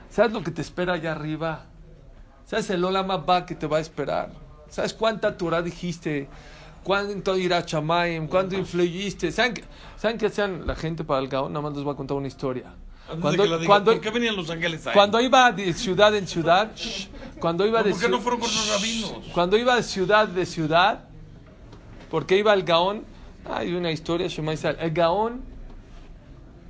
¿sabes 0.09 0.31
lo 0.31 0.43
que 0.43 0.51
te 0.51 0.61
espera 0.61 0.93
allá 0.93 1.13
arriba? 1.13 1.65
¿Sabes 2.45 2.69
el 2.69 2.83
Olam 2.83 3.09
Abba 3.11 3.45
que 3.45 3.55
te 3.55 3.67
va 3.67 3.77
a 3.77 3.81
esperar? 3.81 4.31
¿Sabes 4.69 4.93
cuánta 4.93 5.37
Torah 5.37 5.61
dijiste? 5.61 6.29
¿Cuánto 6.89 7.37
irá 7.37 7.63
Chamayim? 7.63 8.25
¿Cuánto 8.27 8.55
influiste? 8.57 9.31
¿Saben 9.31 9.53
qué, 9.53 9.63
¿Saben 9.95 10.17
qué 10.17 10.25
hacían 10.25 10.65
la 10.65 10.73
gente 10.75 11.03
para 11.03 11.19
el 11.19 11.27
Gaón? 11.27 11.53
Nada 11.53 11.61
más 11.61 11.75
les 11.75 11.83
voy 11.83 11.93
a 11.93 11.95
contar 11.95 12.17
una 12.17 12.25
historia. 12.25 12.73
Antes 13.07 13.35
que 13.37 13.43
diga, 13.43 13.59
cuando, 13.67 13.91
¿Por 13.91 14.01
qué 14.01 14.09
venían 14.09 14.35
los 14.35 14.49
ángeles 14.49 14.87
ahí? 14.87 14.93
cuando 14.95 15.21
iba 15.21 15.51
de 15.51 15.71
ciudad 15.73 16.15
en 16.15 16.25
ciudad, 16.27 16.71
shh, 16.75 17.07
cuando 17.39 17.67
iba 17.67 17.83
de 17.83 17.91
¿Por 17.91 17.99
qué 18.01 18.09
no 18.09 18.17
fueron 18.19 18.39
con 18.39 18.49
los 18.49 18.69
rabinos? 18.71 19.11
cuando 19.35 19.55
iba 19.55 19.75
de 19.75 19.83
ciudad 19.83 20.27
de 20.27 20.47
ciudad, 20.47 21.01
porque 22.09 22.39
iba 22.39 22.51
al 22.53 22.63
Gaón, 22.63 23.03
hay 23.47 23.75
una 23.75 23.91
historia, 23.91 24.25
el 24.79 24.91
Gaón, 24.91 25.41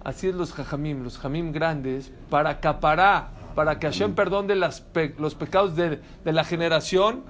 así 0.03 0.27
es 0.27 0.35
los 0.35 0.51
Jajamim, 0.51 1.01
los 1.01 1.17
Jamim 1.17 1.53
grandes, 1.53 2.11
para 2.29 2.49
acaparar, 2.49 3.29
para 3.55 3.79
que 3.79 3.87
Hashem 3.87 4.15
perdone 4.15 4.53
las 4.55 4.81
pe- 4.81 5.15
los 5.17 5.33
pecados 5.33 5.77
de, 5.77 6.01
de 6.25 6.33
la 6.33 6.43
generación, 6.43 7.23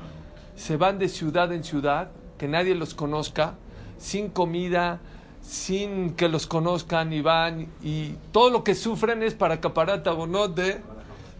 se 0.56 0.76
van 0.76 0.98
de 0.98 1.08
ciudad 1.08 1.54
en 1.54 1.64
ciudad, 1.64 2.10
que 2.40 2.48
nadie 2.48 2.74
los 2.74 2.96
conozca, 2.96 3.54
sin 4.00 4.30
comida, 4.30 5.00
sin 5.42 6.16
que 6.16 6.30
los 6.30 6.48
conozcan 6.48 7.14
y 7.14 7.22
van, 7.22 7.68
y 7.84 8.16
todo 8.32 8.50
lo 8.50 8.64
que 8.64 8.74
sufren 8.74 9.22
es 9.22 9.36
para 9.36 9.56
acaparar 9.56 10.02
tabonot 10.02 10.56
de... 10.56 10.82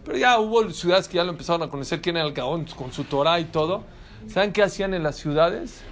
Pero 0.04 0.16
ya 0.16 0.38
hubo 0.38 0.70
ciudades 0.70 1.08
que 1.08 1.16
ya 1.16 1.24
lo 1.24 1.30
empezaron 1.30 1.62
a 1.62 1.68
conocer 1.68 2.00
quién 2.00 2.16
era 2.16 2.26
el 2.26 2.32
Gaón 2.32 2.66
con 2.76 2.92
su 2.92 3.04
Torah 3.04 3.40
y 3.40 3.46
todo. 3.46 3.82
¿Saben 4.28 4.52
qué 4.52 4.62
hacían 4.62 4.94
en 4.94 5.02
las 5.02 5.16
ciudades? 5.16 5.82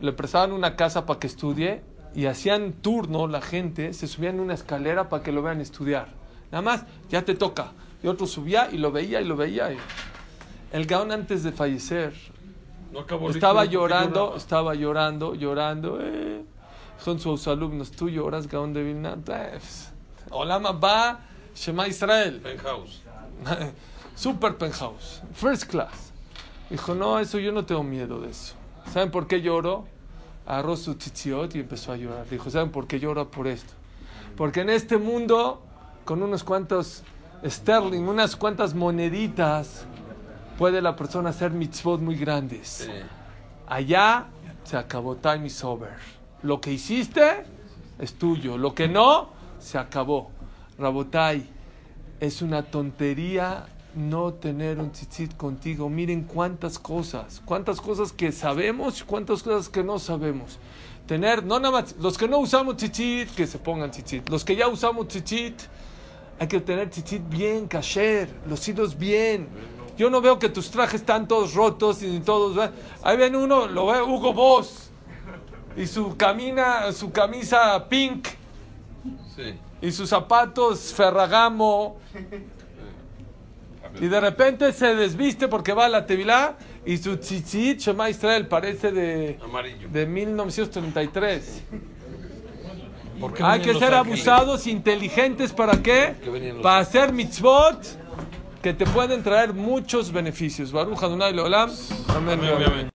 Le 0.00 0.12
prestaban 0.12 0.52
una 0.52 0.76
casa 0.76 1.04
para 1.04 1.20
que 1.20 1.26
estudie 1.26 1.82
y 2.14 2.26
hacían 2.26 2.72
turno 2.72 3.26
la 3.26 3.40
gente, 3.40 3.92
se 3.92 4.06
subían 4.06 4.36
en 4.36 4.40
una 4.40 4.54
escalera 4.54 5.08
para 5.08 5.22
que 5.22 5.32
lo 5.32 5.42
vean 5.42 5.60
estudiar. 5.60 6.08
Nada 6.50 6.62
más, 6.62 6.84
ya 7.10 7.24
te 7.24 7.34
toca. 7.34 7.72
Y 8.02 8.06
otro 8.06 8.26
subía 8.26 8.68
y 8.70 8.78
lo 8.78 8.92
veía 8.92 9.20
y 9.20 9.24
lo 9.24 9.36
veía. 9.36 9.70
El 10.72 10.86
Gaón 10.86 11.12
antes 11.12 11.42
de 11.42 11.52
fallecer 11.52 12.12
No 12.92 13.00
acabó 13.00 13.28
la 13.28 13.34
estaba 13.34 13.64
llorando, 13.64 14.34
estaba 14.36 14.74
llorando, 14.74 15.34
llorando. 15.34 15.98
eh. 16.00 16.44
Son 16.98 17.20
sus 17.20 17.46
alumnos. 17.46 17.90
¿Tú 17.92 18.08
lloras, 18.08 18.48
Gaón 18.48 18.72
de 18.72 18.82
Vilna? 18.82 19.16
Pues, 19.24 19.92
Olama 20.30 20.72
va, 20.72 21.20
Shema 21.54 21.86
Israel. 21.86 22.40
Penthouse. 22.40 23.02
Super 24.16 24.56
penthouse. 24.56 25.22
First 25.32 25.64
class. 25.70 26.12
Dijo, 26.70 26.94
no, 26.94 27.18
eso 27.18 27.38
yo 27.38 27.52
no 27.52 27.64
tengo 27.64 27.82
miedo 27.84 28.20
de 28.20 28.30
eso. 28.30 28.54
¿Saben 28.92 29.10
por 29.10 29.26
qué 29.28 29.40
lloro? 29.40 29.86
Agarró 30.44 30.76
su 30.76 30.94
tzitziot 30.96 31.54
y 31.54 31.60
empezó 31.60 31.92
a 31.92 31.96
llorar. 31.96 32.28
Dijo, 32.28 32.50
¿saben 32.50 32.70
por 32.70 32.86
qué 32.86 32.98
lloro 32.98 33.30
por 33.30 33.46
esto? 33.46 33.72
Porque 34.36 34.60
en 34.60 34.70
este 34.70 34.96
mundo, 34.98 35.62
con 36.04 36.22
unos 36.22 36.42
cuantos 36.42 37.02
sterling, 37.46 38.02
unas 38.08 38.34
cuantas 38.34 38.74
moneditas, 38.74 39.86
puede 40.58 40.82
la 40.82 40.96
persona 40.96 41.30
hacer 41.30 41.52
mitzvot 41.52 42.00
muy 42.00 42.16
grandes. 42.16 42.90
Allá 43.68 44.26
se 44.64 44.76
acabó, 44.76 45.16
time 45.16 45.46
is 45.46 45.62
over. 45.62 45.92
Lo 46.42 46.60
que 46.60 46.72
hiciste 46.72 47.44
es 47.98 48.14
tuyo, 48.14 48.58
lo 48.58 48.74
que 48.74 48.88
no, 48.88 49.30
se 49.60 49.78
acabó. 49.78 50.30
Rabotai, 50.76 51.48
es 52.20 52.42
una 52.42 52.64
tontería 52.64 53.66
no 53.94 54.34
tener 54.34 54.78
un 54.78 54.90
tzitzit 54.90 55.36
contigo. 55.36 55.88
Miren 55.88 56.24
cuántas 56.24 56.78
cosas, 56.78 57.40
cuántas 57.44 57.80
cosas 57.80 58.12
que 58.12 58.32
sabemos 58.32 59.00
y 59.00 59.04
cuántas 59.04 59.42
cosas 59.44 59.68
que 59.68 59.84
no 59.84 59.98
sabemos. 60.00 60.58
Tener, 61.06 61.44
no 61.44 61.58
nada 61.60 61.80
más, 61.80 61.96
los 62.00 62.18
que 62.18 62.28
no 62.28 62.38
usamos 62.38 62.76
tzitzit, 62.76 63.30
que 63.30 63.46
se 63.46 63.58
pongan 63.58 63.90
tzitzit. 63.92 64.28
Los 64.28 64.44
que 64.44 64.56
ya 64.56 64.66
usamos 64.68 65.06
tzitzit, 65.06 65.54
hay 66.38 66.48
que 66.48 66.60
tener 66.60 66.90
tzitzit 66.90 67.28
bien, 67.28 67.68
kasher, 67.68 68.28
los 68.46 68.66
hilos 68.68 68.98
bien. 68.98 69.77
Yo 69.98 70.08
no 70.08 70.20
veo 70.20 70.38
que 70.38 70.48
tus 70.48 70.70
trajes 70.70 71.00
están 71.00 71.26
todos 71.26 71.54
rotos 71.54 72.04
y 72.04 72.20
todos. 72.20 72.70
Ahí 73.02 73.16
ven 73.16 73.34
uno, 73.34 73.66
lo 73.66 73.86
ve 73.86 74.00
Hugo 74.00 74.32
Boss. 74.32 74.90
Y 75.76 75.86
su, 75.88 76.16
camina, 76.16 76.92
su 76.92 77.10
camisa 77.10 77.84
pink. 77.88 78.28
Sí. 79.34 79.54
Y 79.82 79.90
sus 79.90 80.08
zapatos 80.08 80.94
Ferragamo. 80.94 81.98
Y 84.00 84.06
de 84.06 84.20
repente 84.20 84.72
se 84.72 84.94
desviste 84.94 85.48
porque 85.48 85.72
va 85.72 85.86
a 85.86 85.88
la 85.88 86.06
Tevilá 86.06 86.56
y 86.86 86.96
su 86.98 87.16
tzitzit 87.16 87.80
Shema 87.80 88.08
Israel 88.08 88.46
parece 88.46 88.92
de, 88.92 89.38
Amarillo. 89.42 89.88
de 89.88 90.06
1933. 90.06 91.62
¿Por 93.18 93.34
qué 93.34 93.42
Hay 93.42 93.60
que 93.62 93.74
ser 93.74 93.94
abusados, 93.94 94.68
inteligentes, 94.68 95.52
¿para 95.52 95.82
qué? 95.82 96.14
Para 96.62 96.78
hacer 96.78 97.12
mitzvot 97.12 98.07
que 98.62 98.74
te 98.74 98.86
pueden 98.86 99.22
traer 99.22 99.54
muchos 99.54 100.12
beneficios. 100.12 100.72
Baruch 100.72 101.02
Adonai 101.02 101.32
Leolam. 101.32 101.70
Amén. 102.08 102.38
Amén, 102.40 102.64
amén. 102.66 102.86